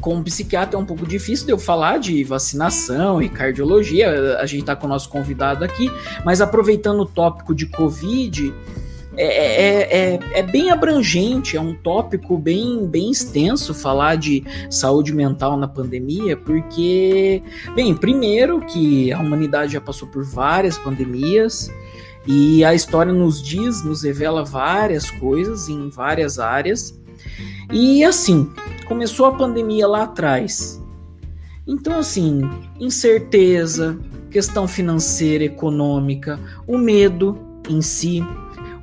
[0.07, 4.61] como psiquiatra é um pouco difícil de eu falar de vacinação e cardiologia, a gente
[4.61, 5.91] está com o nosso convidado aqui,
[6.23, 8.53] mas aproveitando o tópico de Covid,
[9.17, 15.13] é, é, é, é, bem abrangente, é um tópico bem, bem extenso falar de saúde
[15.13, 17.43] mental na pandemia, porque,
[17.75, 21.69] bem, primeiro que a humanidade já passou por várias pandemias
[22.25, 26.97] e a história nos diz, nos revela várias coisas em várias áreas.
[27.71, 28.51] E assim,
[28.87, 30.81] começou a pandemia lá atrás.
[31.67, 32.41] Então, assim,
[32.79, 33.99] incerteza,
[34.31, 37.37] questão financeira, econômica, o medo
[37.69, 38.23] em si,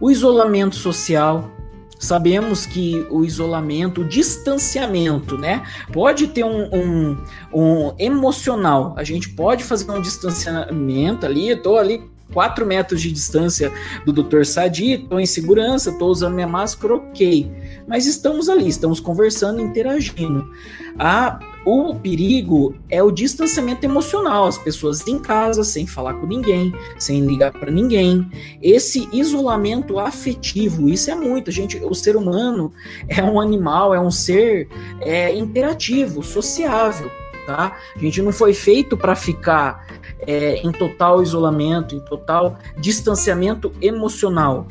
[0.00, 1.50] o isolamento social.
[1.98, 5.62] Sabemos que o isolamento, o distanciamento, né?
[5.90, 8.92] Pode ter um, um, um emocional.
[8.98, 12.02] A gente pode fazer um distanciamento ali, tô ali
[12.34, 13.72] 4 metros de distância
[14.04, 14.44] do Dr.
[14.44, 17.50] Sadi, estou em segurança, estou usando minha máscara, ok.
[17.86, 20.50] Mas estamos ali, estamos conversando, interagindo.
[20.98, 26.74] A, o perigo é o distanciamento emocional, as pessoas em casa, sem falar com ninguém,
[26.98, 28.28] sem ligar para ninguém.
[28.60, 31.50] Esse isolamento afetivo, isso é muito.
[31.50, 32.72] A gente, o ser humano
[33.08, 34.68] é um animal, é um ser
[35.00, 37.10] é, interativo, sociável.
[37.46, 37.76] Tá?
[37.94, 39.86] A gente não foi feito para ficar
[40.26, 44.66] é, em total isolamento, em total distanciamento emocional.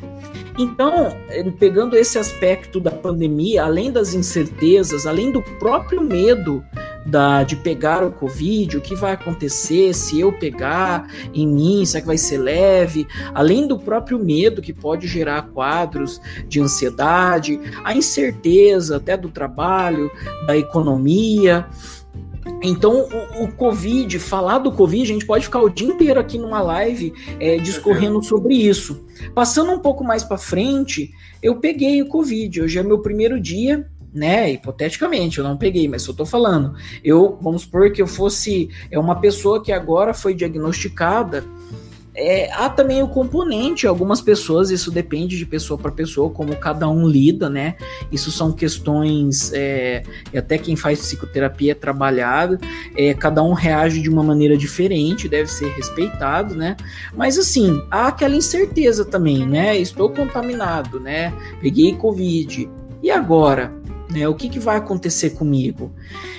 [0.58, 6.64] Então, é, pegando esse aspecto da pandemia, além das incertezas, além do próprio medo
[7.04, 12.00] da, de pegar o Covid, o que vai acontecer se eu pegar em mim, será
[12.00, 13.06] que vai ser leve?
[13.34, 20.10] Além do próprio medo que pode gerar quadros de ansiedade, a incerteza até do trabalho,
[20.46, 21.66] da economia.
[22.62, 26.38] Então, o, o, Covid, falar do Covid, a gente pode ficar o dia inteiro aqui
[26.38, 29.04] numa live é, discorrendo sobre isso.
[29.34, 32.62] Passando um pouco mais para frente, eu peguei o Covid.
[32.62, 34.52] Hoje é meu primeiro dia, né?
[34.52, 36.74] Hipoteticamente, eu não peguei, mas eu tô falando.
[37.02, 41.44] Eu, vamos supor que eu fosse é uma pessoa que agora foi diagnosticada
[42.14, 46.88] é, há também o componente, algumas pessoas, isso depende de pessoa para pessoa, como cada
[46.88, 47.74] um lida, né?
[48.12, 52.58] Isso são questões, é, e até quem faz psicoterapia é trabalhado,
[52.96, 56.76] é, cada um reage de uma maneira diferente, deve ser respeitado, né?
[57.16, 59.76] Mas assim, há aquela incerteza também, né?
[59.76, 61.32] Estou contaminado, né?
[61.60, 62.70] Peguei Covid.
[63.02, 63.83] E agora?
[64.10, 64.28] Né?
[64.28, 65.90] O que, que vai acontecer comigo?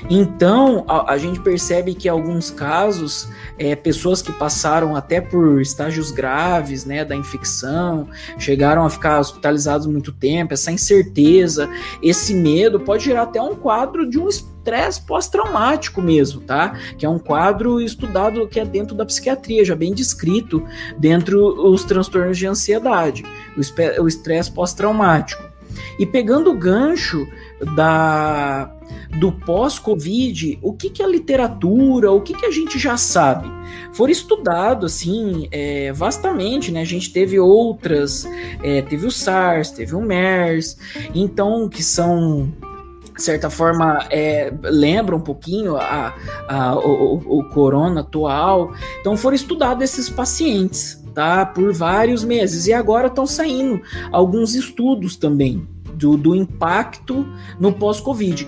[0.09, 6.11] Então, a, a gente percebe que alguns casos, é, pessoas que passaram até por estágios
[6.11, 8.07] graves né, da infecção,
[8.37, 11.67] chegaram a ficar hospitalizados muito tempo, essa incerteza,
[12.03, 16.77] esse medo pode gerar até um quadro de um estresse pós-traumático mesmo, tá?
[16.97, 20.63] Que é um quadro estudado que é dentro da psiquiatria, já bem descrito
[20.97, 23.23] dentro dos transtornos de ansiedade,
[23.99, 25.54] o estresse pós-traumático.
[25.99, 27.27] E pegando o gancho
[27.75, 28.71] da
[29.19, 33.49] do pós-Covid, o que, que a literatura, o que, que a gente já sabe?
[33.93, 36.81] Foram estudado assim é, vastamente, né?
[36.81, 38.27] A gente teve outras,
[38.61, 40.77] é, teve o SARS, teve o MERS,
[41.13, 42.51] então que são
[43.15, 46.13] de certa forma é, lembra um pouquinho a,
[46.49, 48.73] a, o, o, corona atual.
[48.99, 51.45] Então foram estudados esses pacientes, tá?
[51.45, 52.67] Por vários meses.
[52.67, 57.25] E agora estão saindo alguns estudos também do, do impacto
[57.59, 58.47] no pós-Covid.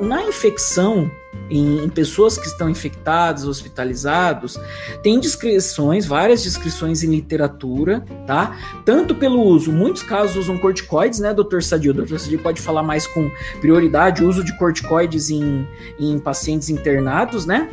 [0.00, 1.10] Na infecção,
[1.50, 4.58] em, em, pessoas que estão infectadas, hospitalizados,
[5.02, 8.56] tem descrições, várias descrições em literatura, tá?
[8.84, 11.90] Tanto pelo uso, muitos casos usam corticoides, né, doutor Sadio?
[11.90, 15.66] O doutor Sadio pode falar mais com prioridade o uso de corticoides em,
[15.98, 17.68] em pacientes internados, né?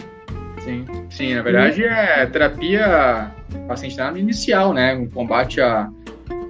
[0.64, 3.32] Sim, sim, na verdade é terapia
[3.68, 4.96] paciente internado inicial, né?
[4.96, 5.90] Um combate a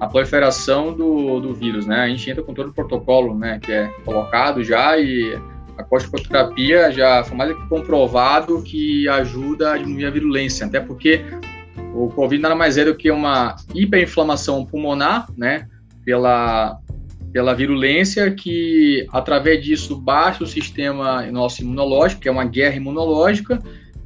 [0.02, 2.02] a proliferação do, do vírus, né?
[2.02, 5.40] A gente entra com todo o protocolo, né, que é colocado já e
[5.78, 11.22] a corticoterapia já foi mais comprovado que ajuda a diminuir a virulência, até porque
[11.94, 15.68] o Covid nada mais é do que uma hiperinflamação pulmonar, né,
[16.04, 16.80] pela,
[17.32, 23.62] pela virulência que, através disso, baixa o sistema nosso imunológico, que é uma guerra imunológica,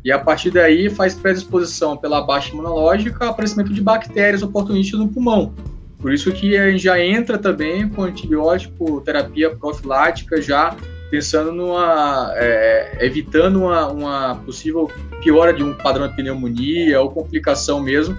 [0.05, 5.07] e a partir daí faz predisposição pela baixa imunológica ao aparecimento de bactérias oportunistas no
[5.07, 5.51] pulmão.
[5.97, 10.75] Por isso que a gente já entra também com antibiótico, terapia profilática, já
[11.09, 12.31] pensando numa.
[12.35, 14.91] É, evitando uma, uma possível
[15.23, 18.15] piora de um padrão de pneumonia ou complicação mesmo,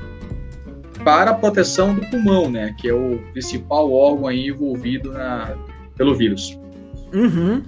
[1.04, 2.74] para a proteção do pulmão, né?
[2.80, 5.54] Que é o principal órgão envolvido na,
[5.96, 6.58] pelo vírus.
[7.12, 7.62] Uhum.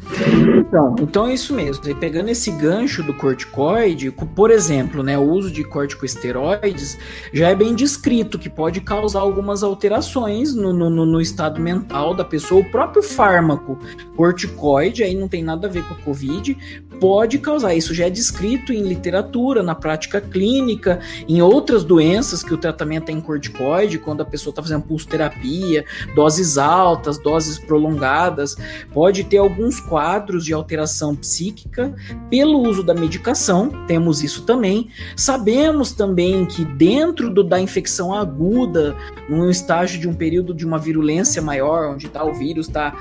[0.59, 1.89] Então, então é isso mesmo.
[1.89, 6.99] E pegando esse gancho do corticoide, por exemplo, né, o uso de corticosteroides
[7.33, 12.25] já é bem descrito que pode causar algumas alterações no, no, no estado mental da
[12.25, 12.61] pessoa.
[12.61, 13.79] O próprio fármaco
[14.17, 16.57] corticoide, aí não tem nada a ver com a Covid,
[17.01, 17.75] pode causar.
[17.75, 23.09] Isso já é descrito em literatura, na prática clínica, em outras doenças que o tratamento
[23.09, 25.85] é em corticoide, quando a pessoa está fazendo pulsoterapia,
[26.15, 28.57] doses altas, doses prolongadas,
[28.93, 31.95] pode ter alguns quadros de alteração psíquica
[32.31, 34.89] pelo uso da medicação, temos isso também.
[35.17, 38.97] Sabemos também que dentro do, da infecção aguda,
[39.29, 42.97] num estágio de um período de uma virulência maior, onde tá, o vírus está,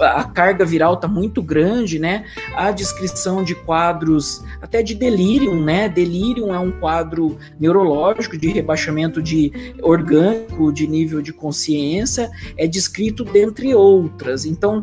[0.00, 2.24] a carga viral está muito grande, né?
[2.56, 5.88] A descrição descrição de quadros até de delírio, né?
[5.88, 9.52] Delírio é um quadro neurológico de rebaixamento de
[9.82, 14.44] orgânico, de nível de consciência, é descrito dentre outras.
[14.44, 14.82] Então,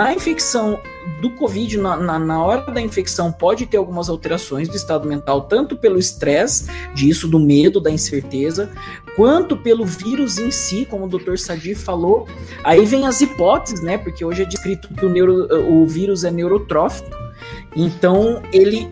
[0.00, 0.80] na infecção
[1.20, 5.42] do Covid, na, na, na, hora da infecção, pode ter algumas alterações do estado mental,
[5.42, 8.70] tanto pelo estresse, disso, do medo, da incerteza,
[9.14, 11.36] quanto pelo vírus em si, como o Dr.
[11.36, 12.26] Sadi falou.
[12.64, 13.98] Aí vem as hipóteses, né?
[13.98, 17.10] Porque hoje é descrito que o, neuro, o vírus é neurotrófico,
[17.76, 18.90] então ele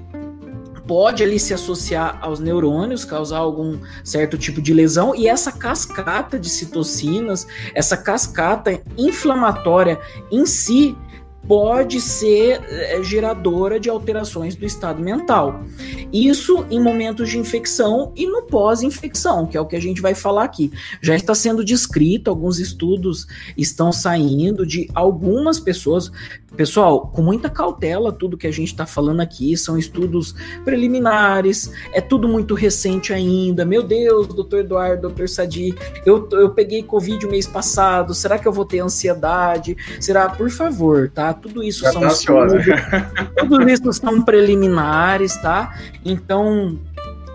[0.89, 6.39] pode ali se associar aos neurônios, causar algum certo tipo de lesão, e essa cascata
[6.39, 10.01] de citocinas, essa cascata inflamatória
[10.33, 10.97] em si,
[11.49, 15.63] pode ser é, geradora de alterações do estado mental.
[16.13, 20.15] Isso em momentos de infecção e no pós-infecção, que é o que a gente vai
[20.15, 20.71] falar aqui.
[21.01, 23.27] Já está sendo descrito, alguns estudos
[23.57, 26.13] estão saindo de algumas pessoas.
[26.57, 30.35] Pessoal, com muita cautela, tudo que a gente está falando aqui são estudos
[30.65, 33.65] preliminares, é tudo muito recente ainda.
[33.65, 35.75] Meu Deus, doutor Eduardo, doutor Sadi,
[36.07, 39.77] eu, eu peguei Covid o mês passado, será que eu vou ter ansiedade?
[40.01, 40.29] Será?
[40.31, 41.35] Por favor, tá?
[41.35, 42.65] Tudo isso Já são tá estudos,
[43.37, 45.79] tudo isso são preliminares, tá?
[46.05, 46.79] Então,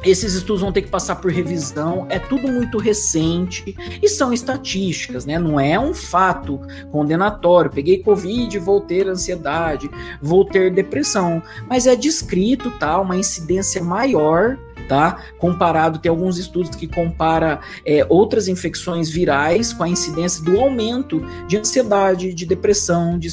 [0.04, 5.26] esses estudos vão ter que passar por revisão, é tudo muito recente e são estatísticas,
[5.26, 5.39] né?
[5.39, 6.60] Não é um fato
[6.91, 7.72] condenatório.
[7.72, 9.89] Peguei Covid, vou ter ansiedade,
[10.22, 12.99] vou ter depressão, mas é descrito, tá?
[12.99, 15.24] Uma incidência maior tá?
[15.38, 21.26] Comparado, tem alguns estudos que compara é, outras infecções virais com a incidência do aumento
[21.47, 23.28] de ansiedade, de depressão, de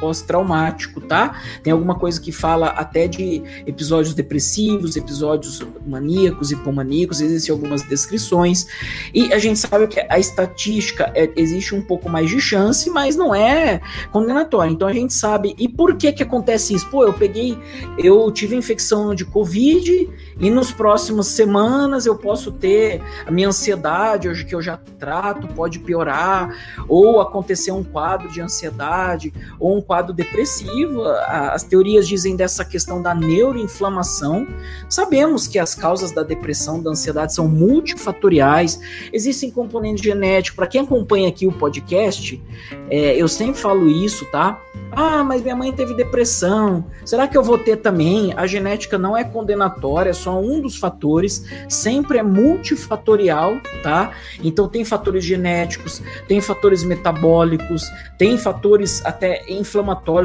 [0.00, 1.40] pós-traumático, tá?
[1.62, 8.66] Tem alguma coisa que fala até de episódios depressivos, episódios maníacos, hipomaníacos, existem algumas descrições.
[9.14, 13.14] E a gente sabe que a estatística é, existe um pouco mais de chance, mas
[13.14, 13.80] não é
[14.10, 14.72] condenatória.
[14.72, 15.54] Então a gente sabe.
[15.58, 16.88] E por que que acontece isso?
[16.88, 17.58] Pô, eu peguei,
[17.98, 20.08] eu tive infecção de Covid
[20.40, 25.46] e nos próximas semanas eu posso ter a minha ansiedade, hoje que eu já trato,
[25.48, 26.54] pode piorar,
[26.88, 31.02] ou acontecer um quadro de ansiedade, ou um quadro depressivo.
[31.02, 34.46] As teorias dizem dessa questão da neuroinflamação.
[34.88, 38.78] Sabemos que as causas da depressão, da ansiedade são multifatoriais,
[39.12, 40.54] existem componentes genéticos.
[40.54, 42.40] Para quem acompanha aqui o podcast,
[42.88, 44.60] é, eu sempre falo isso, tá?
[44.92, 46.84] Ah, mas minha mãe teve depressão.
[47.04, 48.32] Será que eu vou ter também?
[48.36, 51.44] A genética não é condenatória, é só um dos fatores.
[51.68, 54.12] Sempre é multifatorial, tá?
[54.42, 57.84] Então tem fatores genéticos, tem fatores metabólicos,
[58.16, 59.79] tem fatores até inflamatórios.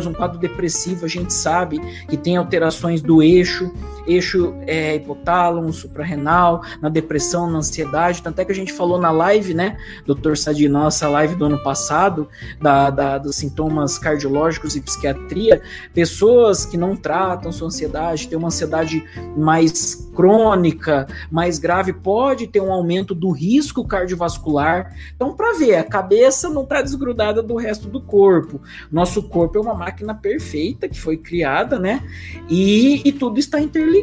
[0.06, 3.72] Um quadro depressivo, a gente sabe que tem alterações do eixo,
[4.08, 8.22] eixo é, hipotálamo, suprarrenal, na depressão, na ansiedade.
[8.22, 11.62] Tanto é que a gente falou na live, né, doutor Sadi, nossa live do ano
[11.64, 12.28] passado,
[12.62, 15.62] da, da dos sintomas cardiológicos e psiquiatria,
[15.94, 19.04] pessoas que não tratam sua ansiedade, têm uma ansiedade
[19.36, 24.96] mais crônica, mais grave, pode ter um aumento do risco cardiovascular.
[25.16, 28.62] Então, para ver, a cabeça não está desgrudada do resto do corpo.
[28.92, 32.02] Nosso corpo é uma máquina perfeita que foi criada, né?
[32.50, 33.95] E, e tudo está interligado.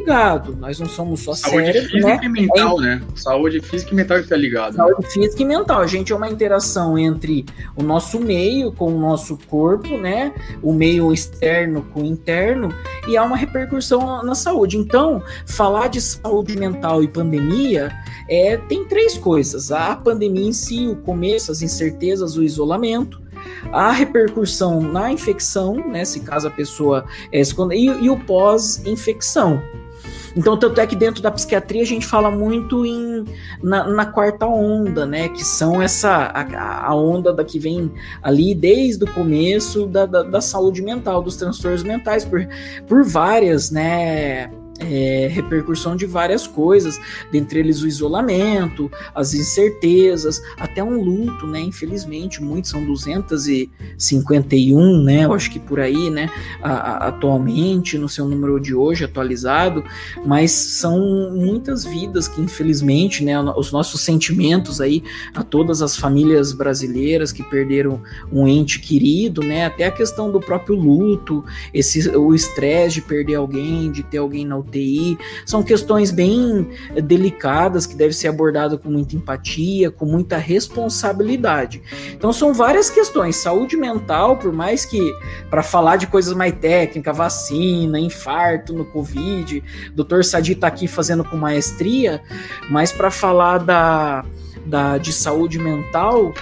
[0.59, 2.19] Nós não somos só Saúde cérebro, física né?
[2.23, 3.01] e mental, é, né?
[3.15, 4.75] Saúde física e mental está ligado.
[4.75, 5.81] Saúde física e mental.
[5.81, 10.33] A gente é uma interação entre o nosso meio com o nosso corpo, né?
[10.61, 12.73] o meio externo com o interno,
[13.07, 14.77] e há uma repercussão na saúde.
[14.77, 17.91] Então, falar de saúde mental e pandemia
[18.29, 23.21] é, tem três coisas: a pandemia em si, o começo, as incertezas, o isolamento,
[23.71, 29.61] a repercussão na infecção, né, se caso a pessoa é, e, e o pós-infecção.
[30.35, 33.23] Então, tanto é que dentro da psiquiatria a gente fala muito em,
[33.61, 35.29] na, na quarta onda, né?
[35.29, 40.23] Que são essa a, a, onda da que vem ali desde o começo da, da,
[40.23, 42.47] da saúde mental, dos transtornos mentais, por,
[42.87, 44.49] por várias, né?
[44.79, 46.99] É, repercussão de várias coisas,
[47.31, 51.61] dentre eles o isolamento, as incertezas, até um luto, né?
[51.61, 55.23] Infelizmente, muitos são 251, né?
[55.25, 56.29] Eu acho que por aí, né?
[56.61, 59.83] A, a, atualmente, no seu número de hoje atualizado,
[60.25, 63.39] mas são muitas vidas que, infelizmente, né?
[63.39, 65.03] Os nossos sentimentos aí
[65.33, 68.01] a todas as famílias brasileiras que perderam
[68.31, 69.65] um ente querido, né?
[69.65, 71.43] Até a questão do próprio luto,
[71.73, 76.69] esse, o estresse de perder alguém, de ter alguém na UTI, são questões bem
[77.03, 81.81] delicadas que devem ser abordadas com muita empatia, com muita responsabilidade.
[82.13, 85.13] Então são várias questões, saúde mental, por mais que
[85.49, 91.23] para falar de coisas mais técnicas, vacina, infarto no Covid, doutor Sadi está aqui fazendo
[91.23, 92.21] com maestria,
[92.69, 94.25] mas para falar da,
[94.65, 96.33] da, de saúde mental,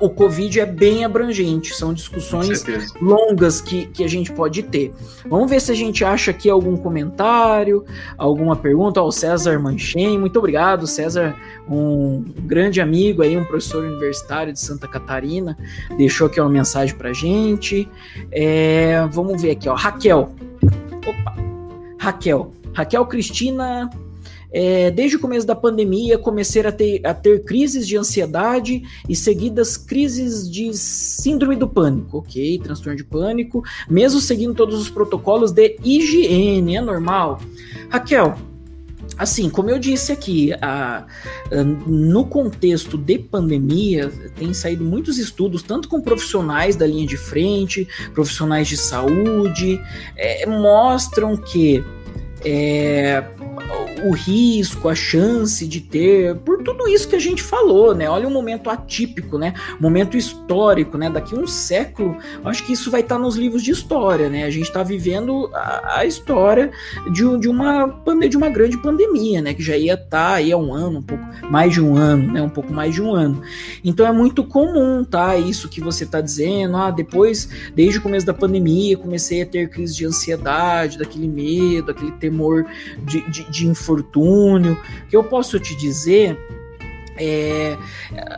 [0.00, 2.64] o Covid é bem abrangente, são discussões
[3.00, 4.92] longas que, que a gente pode ter.
[5.26, 7.84] Vamos ver se a gente acha aqui algum comentário,
[8.16, 9.00] alguma pergunta.
[9.02, 11.36] o César Manchem, muito obrigado, César,
[11.68, 15.56] um grande amigo aí, um professor universitário de Santa Catarina,
[15.96, 17.88] deixou aqui uma mensagem pra gente.
[18.30, 20.34] É, vamos ver aqui, ó, Raquel.
[21.06, 21.34] Opa,
[21.98, 22.52] Raquel.
[22.72, 23.90] Raquel Cristina
[24.50, 29.14] é, desde o começo da pandemia, comecei a ter, a ter crises de ansiedade e
[29.14, 32.58] seguidas crises de síndrome do pânico, ok?
[32.58, 37.40] Transtorno de pânico, mesmo seguindo todos os protocolos de higiene, é normal.
[37.90, 38.36] Raquel,
[39.18, 41.04] assim, como eu disse aqui, a,
[41.50, 47.16] a, no contexto de pandemia, tem saído muitos estudos, tanto com profissionais da linha de
[47.16, 49.80] frente, profissionais de saúde,
[50.16, 51.84] é, mostram que
[52.44, 53.24] é,
[54.04, 58.08] o risco, a chance de ter, por tudo isso que a gente falou, né?
[58.08, 59.54] Olha um momento atípico, né?
[59.80, 61.10] Momento histórico, né?
[61.10, 64.44] Daqui um século, acho que isso vai estar nos livros de história, né?
[64.44, 66.70] A gente está vivendo a, a, história
[67.12, 67.86] de, de, uma
[68.28, 69.54] de uma grande pandemia, né?
[69.54, 72.32] Que já ia estar tá aí há um ano, um pouco mais de um ano,
[72.32, 72.42] né?
[72.42, 73.42] Um pouco mais de um ano.
[73.84, 75.36] Então é muito comum, tá?
[75.36, 79.68] Isso que você está dizendo, ah, depois, desde o começo da pandemia, comecei a ter
[79.68, 82.66] crise de ansiedade, daquele medo, aquele temor
[83.04, 84.78] de, de, de infortúnio.
[85.08, 86.38] que eu posso te dizer
[87.18, 87.76] é,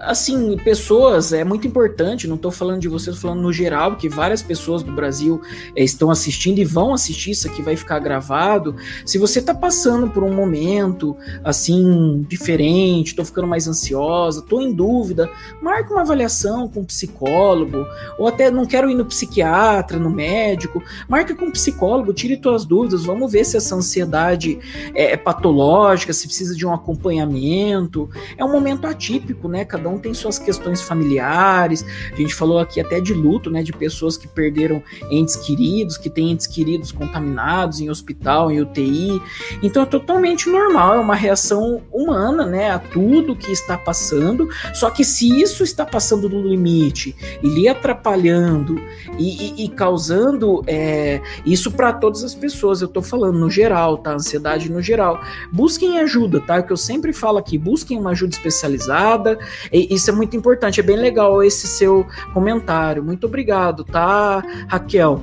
[0.00, 4.08] assim, pessoas, é muito importante, não estou falando de vocês, estou falando no geral, que
[4.08, 5.40] várias pessoas do Brasil
[5.76, 8.76] é, estão assistindo e vão assistir, isso aqui vai ficar gravado.
[9.04, 14.72] Se você está passando por um momento, assim, diferente, estou ficando mais ansiosa, estou em
[14.72, 17.86] dúvida, marque uma avaliação com um psicólogo,
[18.18, 22.64] ou até não quero ir no psiquiatra, no médico, marque com um psicólogo, tire suas
[22.64, 24.58] dúvidas, vamos ver se essa ansiedade
[24.94, 28.08] é, é patológica, se precisa de um acompanhamento.
[28.36, 29.64] É um momento momento atípico, né?
[29.64, 31.84] Cada um tem suas questões familiares.
[32.12, 33.62] A gente falou aqui até de luto, né?
[33.62, 39.20] De pessoas que perderam entes queridos, que têm entes queridos contaminados em hospital, em UTI.
[39.62, 42.70] Então é totalmente normal, é uma reação humana, né?
[42.70, 44.48] A tudo que está passando.
[44.74, 48.80] Só que se isso está passando do limite e lhe atrapalhando
[49.18, 53.98] e, e, e causando é, isso para todas as pessoas, eu tô falando no geral,
[53.98, 54.12] tá?
[54.12, 55.20] Ansiedade no geral.
[55.52, 56.56] Busquem ajuda, tá?
[56.56, 59.38] É o que eu sempre falo aqui, busquem uma ajuda especial especializada.
[59.72, 63.02] E isso é muito importante, é bem legal esse seu comentário.
[63.02, 65.22] Muito obrigado, tá, Raquel?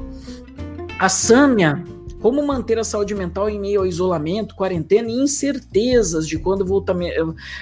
[0.99, 1.83] A Sâmia
[2.21, 7.11] como manter a saúde mental em meio ao isolamento, quarentena e incertezas de quando voltame,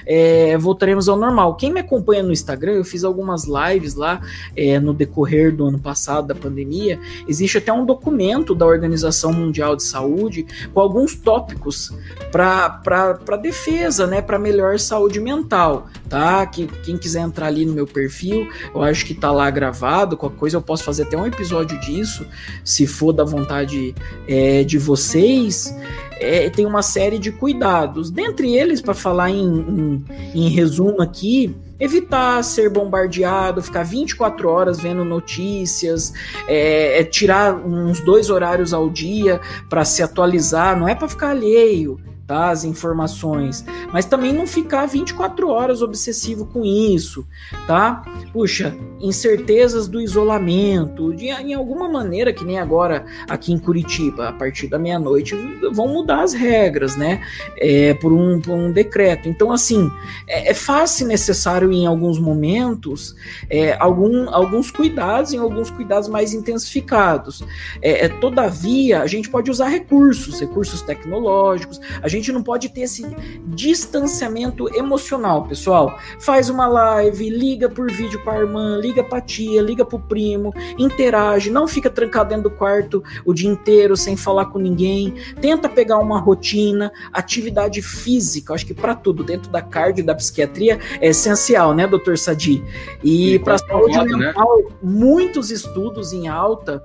[0.05, 1.55] é, voltaremos ao normal.
[1.55, 4.21] Quem me acompanha no Instagram, eu fiz algumas lives lá
[4.55, 6.99] é, no decorrer do ano passado, da pandemia.
[7.27, 11.93] Existe até um documento da Organização Mundial de Saúde com alguns tópicos
[12.31, 16.45] para defesa, né, para melhor saúde mental, tá?
[16.45, 20.15] Que, quem quiser entrar ali no meu perfil, eu acho que tá lá gravado.
[20.15, 22.25] Qualquer coisa eu posso fazer até um episódio disso,
[22.63, 23.93] se for da vontade.
[24.27, 25.75] É, é, de vocês,
[26.19, 28.11] é, tem uma série de cuidados.
[28.11, 34.79] Dentre eles, para falar em, em, em resumo aqui, evitar ser bombardeado, ficar 24 horas
[34.79, 36.13] vendo notícias,
[36.47, 41.31] é, é tirar uns dois horários ao dia para se atualizar, não é para ficar
[41.31, 47.25] alheio, tá, as informações, mas também não ficar 24 horas obsessivo com isso,
[47.67, 48.03] tá?
[48.33, 54.33] Puxa, incertezas do isolamento, de, em alguma maneira, que nem agora aqui em Curitiba, a
[54.33, 55.35] partir da meia-noite
[55.71, 57.21] vão mudar as regras, né?
[57.57, 59.29] É, por, um, por um decreto.
[59.29, 59.89] Então, assim,
[60.27, 63.15] é, é fácil necessário em alguns momentos
[63.49, 67.43] é, algum, alguns cuidados, em alguns cuidados mais intensificados.
[67.81, 72.81] É, é, todavia, a gente pode usar recursos, recursos tecnológicos, a gente não pode ter
[72.81, 73.05] esse
[73.47, 75.99] distanciamento emocional, pessoal.
[76.19, 79.95] Faz uma live, liga por vídeo para a irmã, liga para a tia, liga para
[79.95, 84.59] o primo, interage, não fica trancado dentro do quarto o dia inteiro sem falar com
[84.59, 85.13] ninguém.
[85.39, 90.15] Tenta pegar uma rotina, atividade física, acho que para tudo, dentro da cardio e da
[90.15, 92.63] psiquiatria, é essencial, né, doutor Sadi?
[93.03, 94.03] E, e para saúde né?
[94.03, 94.75] mental, né?
[94.81, 96.83] muitos estudos em alta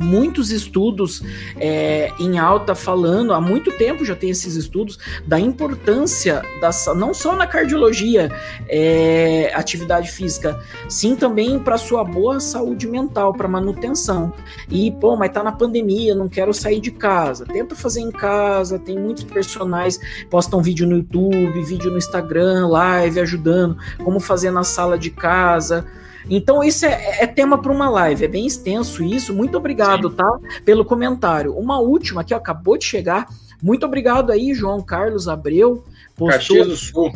[0.00, 1.22] muitos estudos
[1.56, 7.14] é, em alta falando, há muito tempo já tem esses estudos, da importância, da, não
[7.14, 8.30] só na cardiologia,
[8.68, 14.32] é, atividade física, sim também para sua boa saúde mental, para manutenção.
[14.68, 17.44] E, pô, mas tá na pandemia, não quero sair de casa.
[17.44, 19.98] Tenta fazer em casa, tem muitos personagens,
[20.30, 25.86] postam vídeo no YouTube, vídeo no Instagram, live ajudando, como fazer na sala de casa.
[26.28, 29.34] Então, isso é, é tema para uma live, é bem extenso isso.
[29.34, 30.16] Muito obrigado, Sim.
[30.16, 30.38] tá?
[30.64, 31.54] Pelo comentário.
[31.56, 33.26] Uma última que acabou de chegar.
[33.62, 35.84] Muito obrigado aí, João Carlos Abreu.
[36.16, 36.56] Postou...
[36.56, 37.12] Caxias do Sul.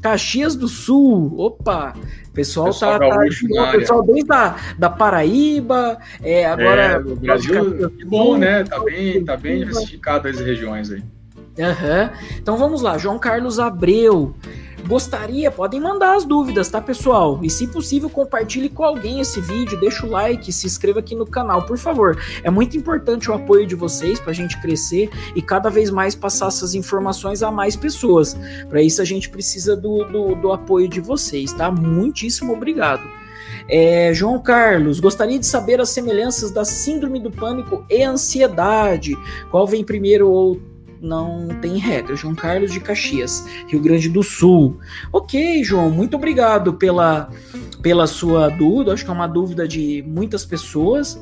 [0.00, 1.94] Caxias do Sul, opa,
[2.32, 7.90] pessoal, pessoal tá, gaúcho, tá pessoal desde da, da Paraíba, é, agora é, o Brasil,
[7.90, 8.64] que bom, né?
[8.64, 11.02] Tá bem, tá bem diversificado as regiões aí.
[11.56, 12.10] Uhum.
[12.36, 14.34] Então vamos lá, João Carlos Abreu.
[14.86, 17.40] Gostaria, podem mandar as dúvidas, tá, pessoal?
[17.42, 21.26] E se possível, compartilhe com alguém esse vídeo, deixa o like, se inscreva aqui no
[21.26, 22.18] canal, por favor.
[22.42, 26.14] É muito importante o apoio de vocês para a gente crescer e cada vez mais
[26.14, 28.36] passar essas informações a mais pessoas.
[28.68, 31.70] Para isso, a gente precisa do, do, do apoio de vocês, tá?
[31.70, 33.02] Muitíssimo obrigado.
[33.66, 39.16] É, João Carlos, gostaria de saber as semelhanças da síndrome do pânico e ansiedade.
[39.50, 40.60] Qual vem primeiro ou
[41.04, 42.16] não tem regra.
[42.16, 44.78] João Carlos de Caxias, Rio Grande do Sul.
[45.12, 47.30] Ok, João, muito obrigado pela,
[47.82, 48.92] pela sua dúvida.
[48.92, 51.20] Acho que é uma dúvida de muitas pessoas.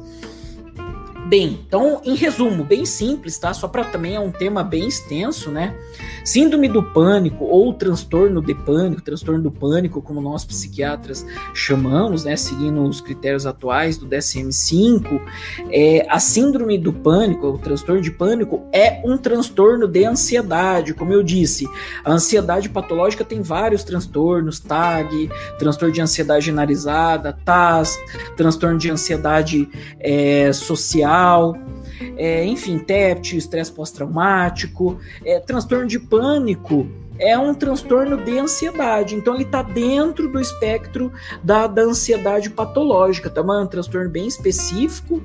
[1.32, 3.54] Bem, então, em resumo, bem simples, tá?
[3.54, 5.74] Só para também é um tema bem extenso, né?
[6.22, 12.36] Síndrome do pânico ou transtorno de pânico, transtorno do pânico, como nós psiquiatras chamamos, né,
[12.36, 15.22] seguindo os critérios atuais do DSM-5,
[15.70, 21.14] é, a síndrome do pânico, o transtorno de pânico, é um transtorno de ansiedade, como
[21.14, 21.66] eu disse.
[22.04, 27.98] A ansiedade patológica tem vários transtornos, TAG, transtorno de ansiedade generalizada, TAS,
[28.36, 29.66] transtorno de ansiedade
[29.98, 31.21] é, social
[32.16, 36.86] é, enfim, TEPT, estresse pós-traumático, é, transtorno de pânico
[37.18, 39.14] é um transtorno de ansiedade.
[39.14, 41.12] Então ele está dentro do espectro
[41.42, 43.40] da, da ansiedade patológica, tá?
[43.40, 45.22] É um transtorno bem específico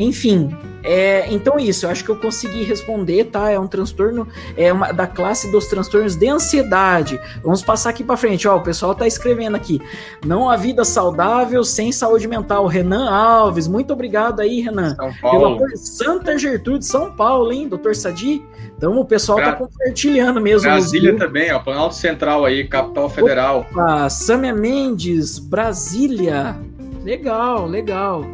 [0.00, 0.50] enfim,
[0.82, 3.50] é, então isso, eu acho que eu consegui responder, tá?
[3.50, 4.26] É um transtorno
[4.56, 7.20] é uma, da classe dos transtornos de ansiedade.
[7.42, 9.80] Vamos passar aqui para frente, ó, o pessoal tá escrevendo aqui.
[10.24, 12.66] Não há vida saudável sem saúde mental.
[12.66, 14.94] Renan Alves, muito obrigado aí, Renan.
[14.94, 15.58] São Paulo.
[15.58, 18.42] Pela Santa Gertrude, São Paulo, hein, doutor Sadi?
[18.76, 20.62] Então o pessoal tá Bra tá compartilhando mesmo.
[20.62, 23.66] Brasília também, ó, Planalto Central aí, capital federal.
[23.70, 26.56] Opa, Samia Mendes, Brasília.
[27.04, 28.24] Legal, legal.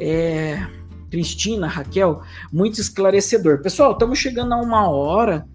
[0.00, 0.62] É,
[1.10, 3.58] Cristina, Raquel, muito esclarecedor.
[3.58, 5.46] Pessoal, estamos chegando a uma hora,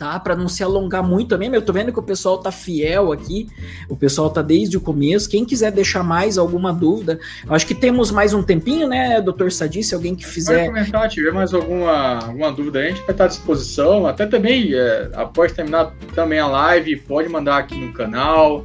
[0.00, 0.18] tá?
[0.18, 3.48] Para não se alongar muito também, eu tô vendo que o pessoal tá fiel aqui,
[3.88, 5.28] o pessoal tá desde o começo.
[5.28, 9.84] Quem quiser deixar mais alguma dúvida, acho que temos mais um tempinho, né, doutor Sadi,
[9.84, 10.66] se alguém que fizer.
[10.66, 14.06] Pode comentar, tiver mais alguma, alguma dúvida, a gente vai estar à disposição.
[14.06, 18.64] Até também, é, após terminar também a live, pode mandar aqui no canal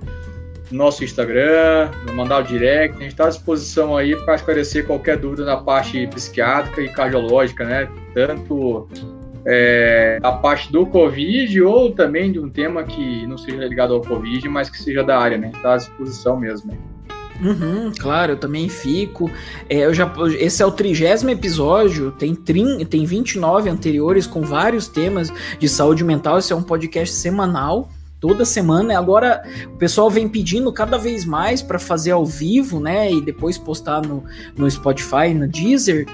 [0.72, 5.46] nosso Instagram, mandar o direct, a gente está à disposição aí para esclarecer qualquer dúvida
[5.46, 7.90] na parte psiquiátrica e cardiológica, né?
[8.14, 8.88] Tanto
[9.46, 14.02] é, a parte do Covid ou também de um tema que não seja ligado ao
[14.02, 15.52] Covid, mas que seja da área, né?
[15.56, 16.72] Está à disposição mesmo.
[16.72, 16.78] Né?
[17.42, 19.30] Uhum, claro, eu também fico.
[19.70, 24.88] É, eu já, esse é o trigésimo episódio, tem, trin, tem 29 anteriores com vários
[24.88, 26.40] temas de saúde mental.
[26.40, 27.90] Esse é um podcast semanal
[28.26, 28.98] toda semana.
[28.98, 33.12] Agora o pessoal vem pedindo cada vez mais para fazer ao vivo, né?
[33.12, 34.24] E depois postar no,
[34.58, 36.08] no Spotify, no Deezer.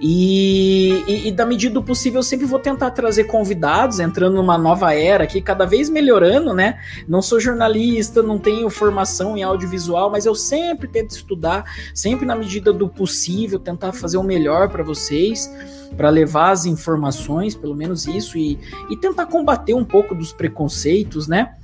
[0.00, 4.56] E, e, e, da medida do possível, eu sempre vou tentar trazer convidados, entrando numa
[4.56, 6.80] nova era aqui, cada vez melhorando, né?
[7.06, 12.34] Não sou jornalista, não tenho formação em audiovisual, mas eu sempre tento estudar, sempre na
[12.34, 15.48] medida do possível, tentar fazer o melhor para vocês
[15.96, 18.58] para levar as informações, pelo menos isso, e,
[18.90, 21.54] e tentar combater um pouco dos preconceitos, né?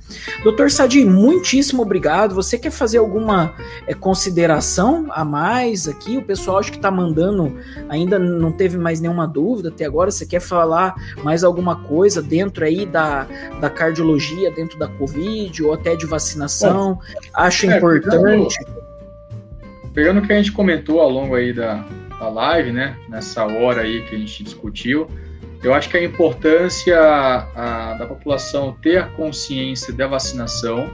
[0.43, 2.33] Doutor Sadi, muitíssimo obrigado.
[2.33, 3.53] Você quer fazer alguma
[3.85, 6.17] é, consideração a mais aqui?
[6.17, 7.57] O pessoal acho que está mandando,
[7.87, 10.09] ainda não teve mais nenhuma dúvida até agora.
[10.09, 13.27] Você quer falar mais alguma coisa dentro aí da,
[13.59, 16.95] da cardiologia, dentro da Covid, ou até de vacinação?
[16.95, 17.01] Bom,
[17.33, 18.57] Acho é, importante.
[18.57, 21.85] Pegando, pegando o que a gente comentou ao longo aí da,
[22.19, 22.97] da live, né?
[23.07, 25.07] Nessa hora aí que a gente discutiu.
[25.63, 30.89] Eu acho que a importância a, da população ter a consciência da vacinação,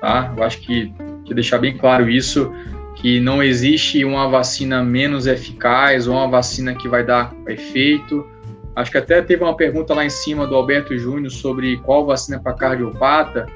[0.00, 0.32] tá?
[0.36, 0.92] Eu acho que,
[1.24, 2.52] que deixar bem claro isso,
[2.96, 8.26] que não existe uma vacina menos eficaz ou uma vacina que vai dar efeito.
[8.74, 12.40] Acho que até teve uma pergunta lá em cima do Alberto Júnior sobre qual vacina
[12.40, 13.46] para cardiopata,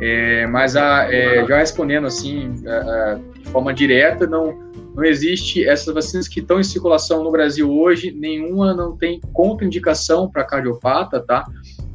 [0.00, 5.04] é, mas a, é, já respondendo assim, a, é, é, de forma direta, não, não
[5.04, 10.44] existe essas vacinas que estão em circulação no Brasil hoje, nenhuma não tem contraindicação para
[10.44, 11.44] cardiopata, tá?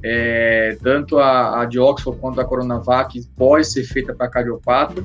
[0.04, 5.04] É, tanto a, a, de Oxford quanto a Coronavac pode ser feita para cardiopata.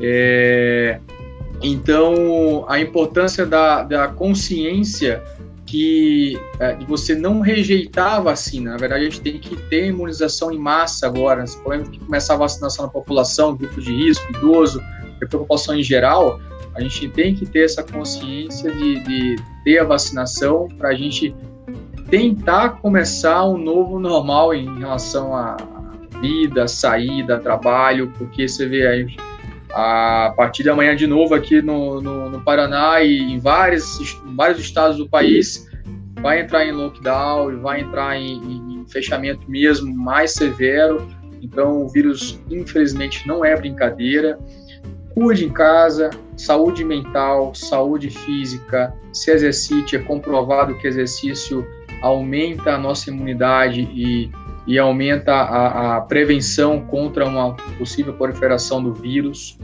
[0.00, 1.00] É,
[1.62, 5.22] então, a importância da, da consciência
[5.64, 8.70] que é, de você não rejeitar a vacina.
[8.70, 11.44] Na verdade, a gente tem que ter imunização em massa agora.
[11.44, 14.80] Se podemos começar a vacinação na população, grupo de risco, idoso,
[15.20, 16.40] a população em geral,
[16.76, 21.34] a gente tem que ter essa consciência de, de ter a vacinação para a gente
[22.10, 25.56] tentar começar um novo normal em relação a
[26.20, 29.16] vida, saída, trabalho, porque você vê aí
[29.72, 33.98] a partir de amanhã de novo aqui no, no, no Paraná e em vários,
[34.34, 35.68] vários estados do país
[36.20, 41.06] vai entrar em lockdown, vai entrar em, em, em fechamento mesmo mais severo.
[41.42, 44.38] Então o vírus infelizmente não é brincadeira.
[45.18, 51.66] Cuide em casa, saúde mental, saúde física, se exercite, é comprovado que exercício
[52.02, 54.30] aumenta a nossa imunidade e,
[54.66, 59.58] e aumenta a, a prevenção contra uma possível proliferação do vírus.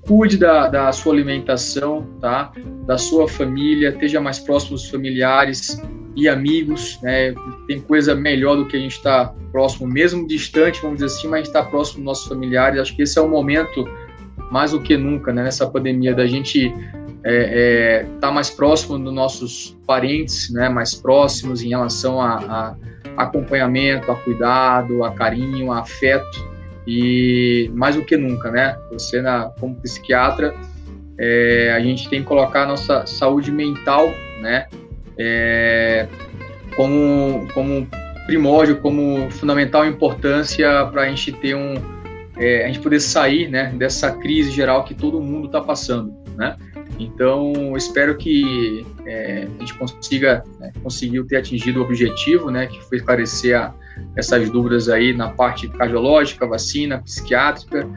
[0.00, 2.50] Cuide da, da sua alimentação, tá?
[2.84, 5.80] da sua família, esteja mais próximo dos familiares
[6.16, 6.98] e amigos.
[7.02, 7.34] Né?
[7.68, 11.28] Tem coisa melhor do que a gente estar tá próximo, mesmo distante, vamos dizer assim,
[11.28, 12.80] mas gente está próximo dos nossos familiares.
[12.80, 13.84] Acho que esse é o momento,
[14.50, 15.42] mais do que nunca, né?
[15.44, 16.72] nessa pandemia, da gente
[17.24, 22.76] é, é, tá mais próximo dos nossos parentes, né, mais próximos em relação a, a,
[23.22, 26.46] acompanhamento, a cuidado, a carinho, a afeto
[26.86, 30.54] e mais do que nunca, né, você na, como psiquiatra,
[31.18, 34.08] é, a gente tem que colocar a nossa saúde mental,
[34.40, 34.66] né,
[35.18, 36.06] é,
[36.76, 37.86] como, como
[38.26, 41.74] primórdio, como fundamental importância para a gente ter um,
[42.38, 46.56] é, a gente poder sair, né, dessa crise geral que todo mundo está passando, né.
[46.98, 52.82] Então, espero que é, a gente consiga né, conseguiu ter atingido o objetivo, né, que
[52.84, 53.72] foi esclarecer a,
[54.16, 57.88] essas dúvidas aí na parte cardiológica, vacina, psiquiátrica.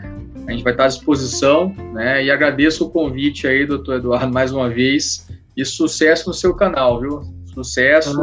[0.48, 4.52] A gente vai estar à disposição, né, e agradeço o convite aí, doutor Eduardo, mais
[4.52, 7.22] uma vez, e sucesso no seu canal, viu?
[7.54, 8.16] Sucesso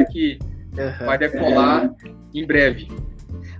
[0.00, 0.38] e que
[1.04, 1.90] vai decolar
[2.34, 2.88] em breve.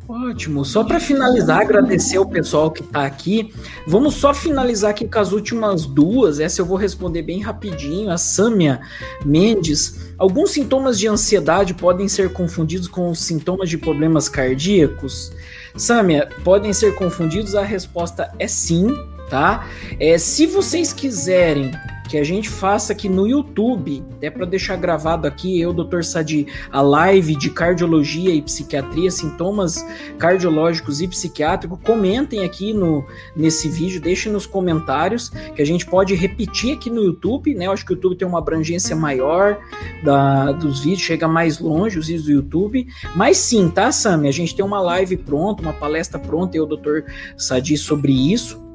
[0.08, 0.64] Ótimo.
[0.64, 3.52] Só para finalizar, agradecer o pessoal que está aqui.
[3.86, 6.38] Vamos só finalizar aqui com as últimas duas.
[6.38, 8.10] Essa eu vou responder bem rapidinho.
[8.10, 8.80] A Sâmia
[9.24, 10.14] Mendes.
[10.16, 15.32] Alguns sintomas de ansiedade podem ser confundidos com sintomas de problemas cardíacos?
[15.76, 17.54] Sâmia, podem ser confundidos?
[17.54, 18.96] A resposta é sim,
[19.28, 19.66] tá?
[19.98, 21.72] É, se vocês quiserem
[22.06, 26.02] que a gente faça aqui no YouTube, até para deixar gravado aqui, eu, Dr.
[26.02, 29.84] Sadi, a live de cardiologia e psiquiatria, sintomas
[30.18, 33.04] cardiológicos e psiquiátricos, comentem aqui no,
[33.34, 37.66] nesse vídeo, deixem nos comentários, que a gente pode repetir aqui no YouTube, né?
[37.66, 39.58] Eu acho que o YouTube tem uma abrangência maior
[40.02, 44.28] da, dos vídeos, chega mais longe os vídeos do YouTube, mas sim, tá, Sami?
[44.28, 47.10] A gente tem uma live pronta, uma palestra pronta, eu, Dr.
[47.36, 48.65] Sadi, sobre isso,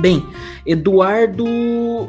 [0.00, 0.24] Bem,
[0.64, 1.44] Eduardo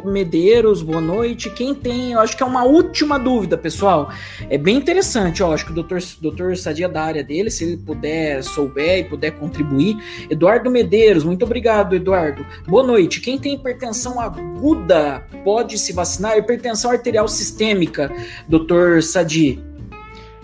[0.05, 1.49] Medeiros, boa noite.
[1.49, 4.11] Quem tem, eu acho que é uma última dúvida, pessoal.
[4.47, 7.77] É bem interessante, ó, acho que o doutor, doutor Sadia da área dele, se ele
[7.77, 9.97] puder, souber e puder contribuir.
[10.29, 12.45] Eduardo Medeiros, muito obrigado, Eduardo.
[12.67, 13.21] Boa noite.
[13.21, 16.37] Quem tem hipertensão aguda pode se vacinar?
[16.37, 18.11] Hipertensão arterial sistêmica,
[18.47, 19.68] doutor Sadi.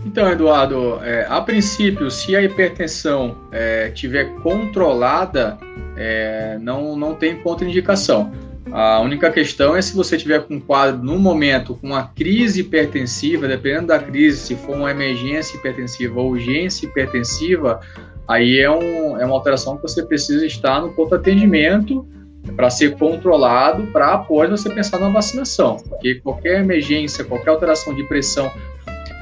[0.05, 5.57] Então, Eduardo, é, a princípio, se a hipertensão é, tiver controlada,
[5.97, 8.31] é, não, não tem contraindicação.
[8.71, 12.61] A única questão é se você tiver com um quadro, no momento, com uma crise
[12.61, 17.79] hipertensiva, dependendo da crise, se for uma emergência hipertensiva ou urgência hipertensiva,
[18.27, 22.07] aí é, um, é uma alteração que você precisa estar no ponto atendimento
[22.55, 25.77] para ser controlado, para após você pensar na vacinação.
[25.89, 28.51] Porque qualquer emergência, qualquer alteração de pressão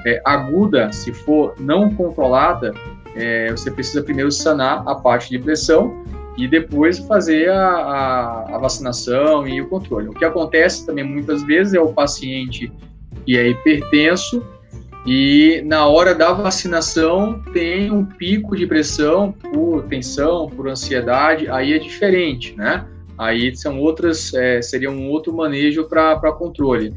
[0.06, 2.74] é, aguda, se for não controlada,
[3.16, 6.04] é, você precisa primeiro sanar a parte de pressão
[6.38, 10.10] e depois fazer a, a, a, vacinação e o controle.
[10.10, 12.72] O que acontece também muitas vezes é o paciente
[13.26, 14.44] que é hipertenso
[15.06, 21.74] e na hora da vacinação tem um pico de pressão por tensão, por ansiedade, aí
[21.74, 22.86] é diferente, né?
[23.18, 26.94] Aí são outras, é, seria um outro manejo para controle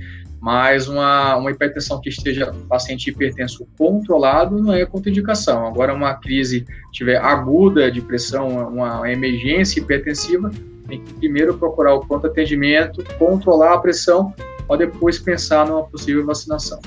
[0.46, 5.66] mas uma, uma hipertensão que esteja paciente hipertenso controlado não é contraindicação.
[5.66, 10.52] Agora, uma crise tiver aguda de pressão, uma emergência hipertensiva,
[10.86, 14.32] tem que primeiro procurar o pronto atendimento, controlar a pressão,
[14.68, 16.80] para depois pensar numa possível vacinação.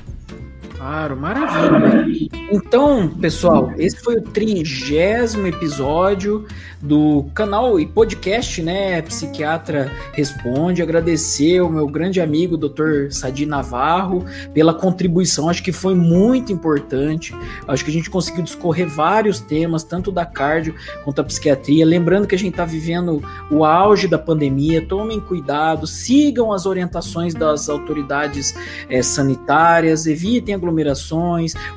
[0.79, 2.29] Claro, maravilha.
[2.49, 6.47] Então, pessoal, esse foi o trigésimo episódio
[6.81, 9.01] do canal e podcast, né?
[9.01, 10.81] Psiquiatra Responde.
[10.81, 13.11] Agradecer ao meu grande amigo, Dr.
[13.11, 14.23] Sadi Navarro,
[14.53, 15.49] pela contribuição.
[15.49, 17.35] Acho que foi muito importante.
[17.67, 20.73] Acho que a gente conseguiu discorrer vários temas, tanto da cardio
[21.03, 21.85] quanto da psiquiatria.
[21.85, 24.85] Lembrando que a gente está vivendo o auge da pandemia.
[24.87, 28.55] Tomem cuidado, sigam as orientações das autoridades
[28.89, 30.68] é, sanitárias, evitem aglomerações,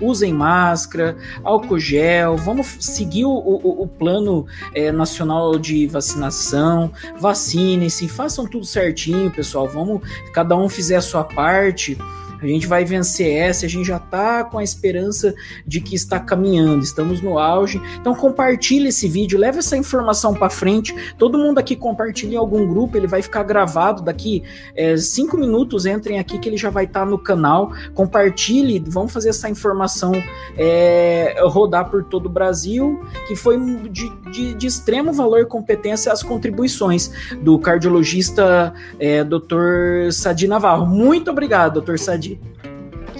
[0.00, 2.36] usem máscara, álcool gel.
[2.36, 4.46] Vamos seguir o, o, o plano.
[4.74, 9.68] É, Nacional de Vacinação, vacinem-se, façam tudo certinho, pessoal.
[9.68, 10.02] Vamos,
[10.32, 11.96] cada um fizer a sua parte.
[12.42, 15.34] A gente vai vencer essa, a gente já está com a esperança
[15.66, 17.80] de que está caminhando, estamos no auge.
[18.00, 20.94] Então compartilhe esse vídeo, leve essa informação para frente.
[21.16, 24.42] Todo mundo aqui compartilhe em algum grupo, ele vai ficar gravado daqui
[24.74, 25.86] é, cinco minutos.
[25.86, 27.72] Entrem aqui que ele já vai estar tá no canal.
[27.94, 30.12] Compartilhe, vamos fazer essa informação
[30.56, 33.58] é, rodar por todo o Brasil, que foi
[33.88, 37.10] de, de, de extremo valor e competência as contribuições
[37.40, 40.10] do cardiologista é, Dr.
[40.10, 40.86] Sadi Navarro.
[40.86, 41.96] Muito obrigado, Dr.
[41.96, 42.31] Sadi.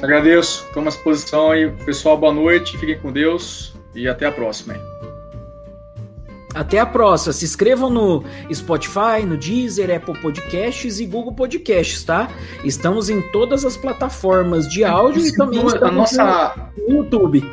[0.02, 1.70] Agradeço, estou à disposição aí.
[1.84, 4.74] Pessoal, boa noite, fiquem com Deus e até a próxima.
[6.54, 7.32] Até a próxima.
[7.32, 12.28] Se inscrevam no Spotify, no Deezer, Apple Podcasts e Google Podcasts, tá?
[12.62, 16.54] Estamos em todas as plataformas de áudio e também a nossa...
[16.76, 17.44] no YouTube.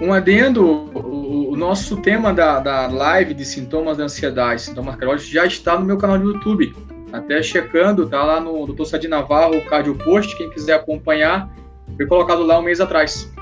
[0.00, 5.46] Um adendo, o, nosso tema da, da live de sintomas da ansiedade, sintomas cardiológicos, já
[5.46, 6.74] está no meu canal do YouTube.
[7.14, 8.84] Até checando, tá lá no Dr.
[8.86, 11.48] Sadi Navarro, o Cardio Post, quem quiser acompanhar,
[11.96, 13.32] foi colocado lá um mês atrás.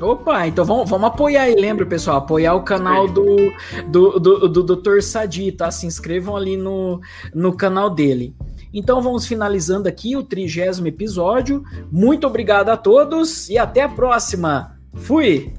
[0.00, 2.16] Opa, então vamos, vamos apoiar aí, lembra, pessoal?
[2.16, 3.52] Apoiar o canal do,
[3.88, 5.02] do, do, do Dr.
[5.02, 5.70] Sadi, tá?
[5.70, 7.02] Se inscrevam ali no,
[7.34, 8.34] no canal dele.
[8.72, 11.62] Então vamos finalizando aqui o trigésimo episódio.
[11.92, 14.78] Muito obrigado a todos e até a próxima.
[14.94, 15.52] Fui!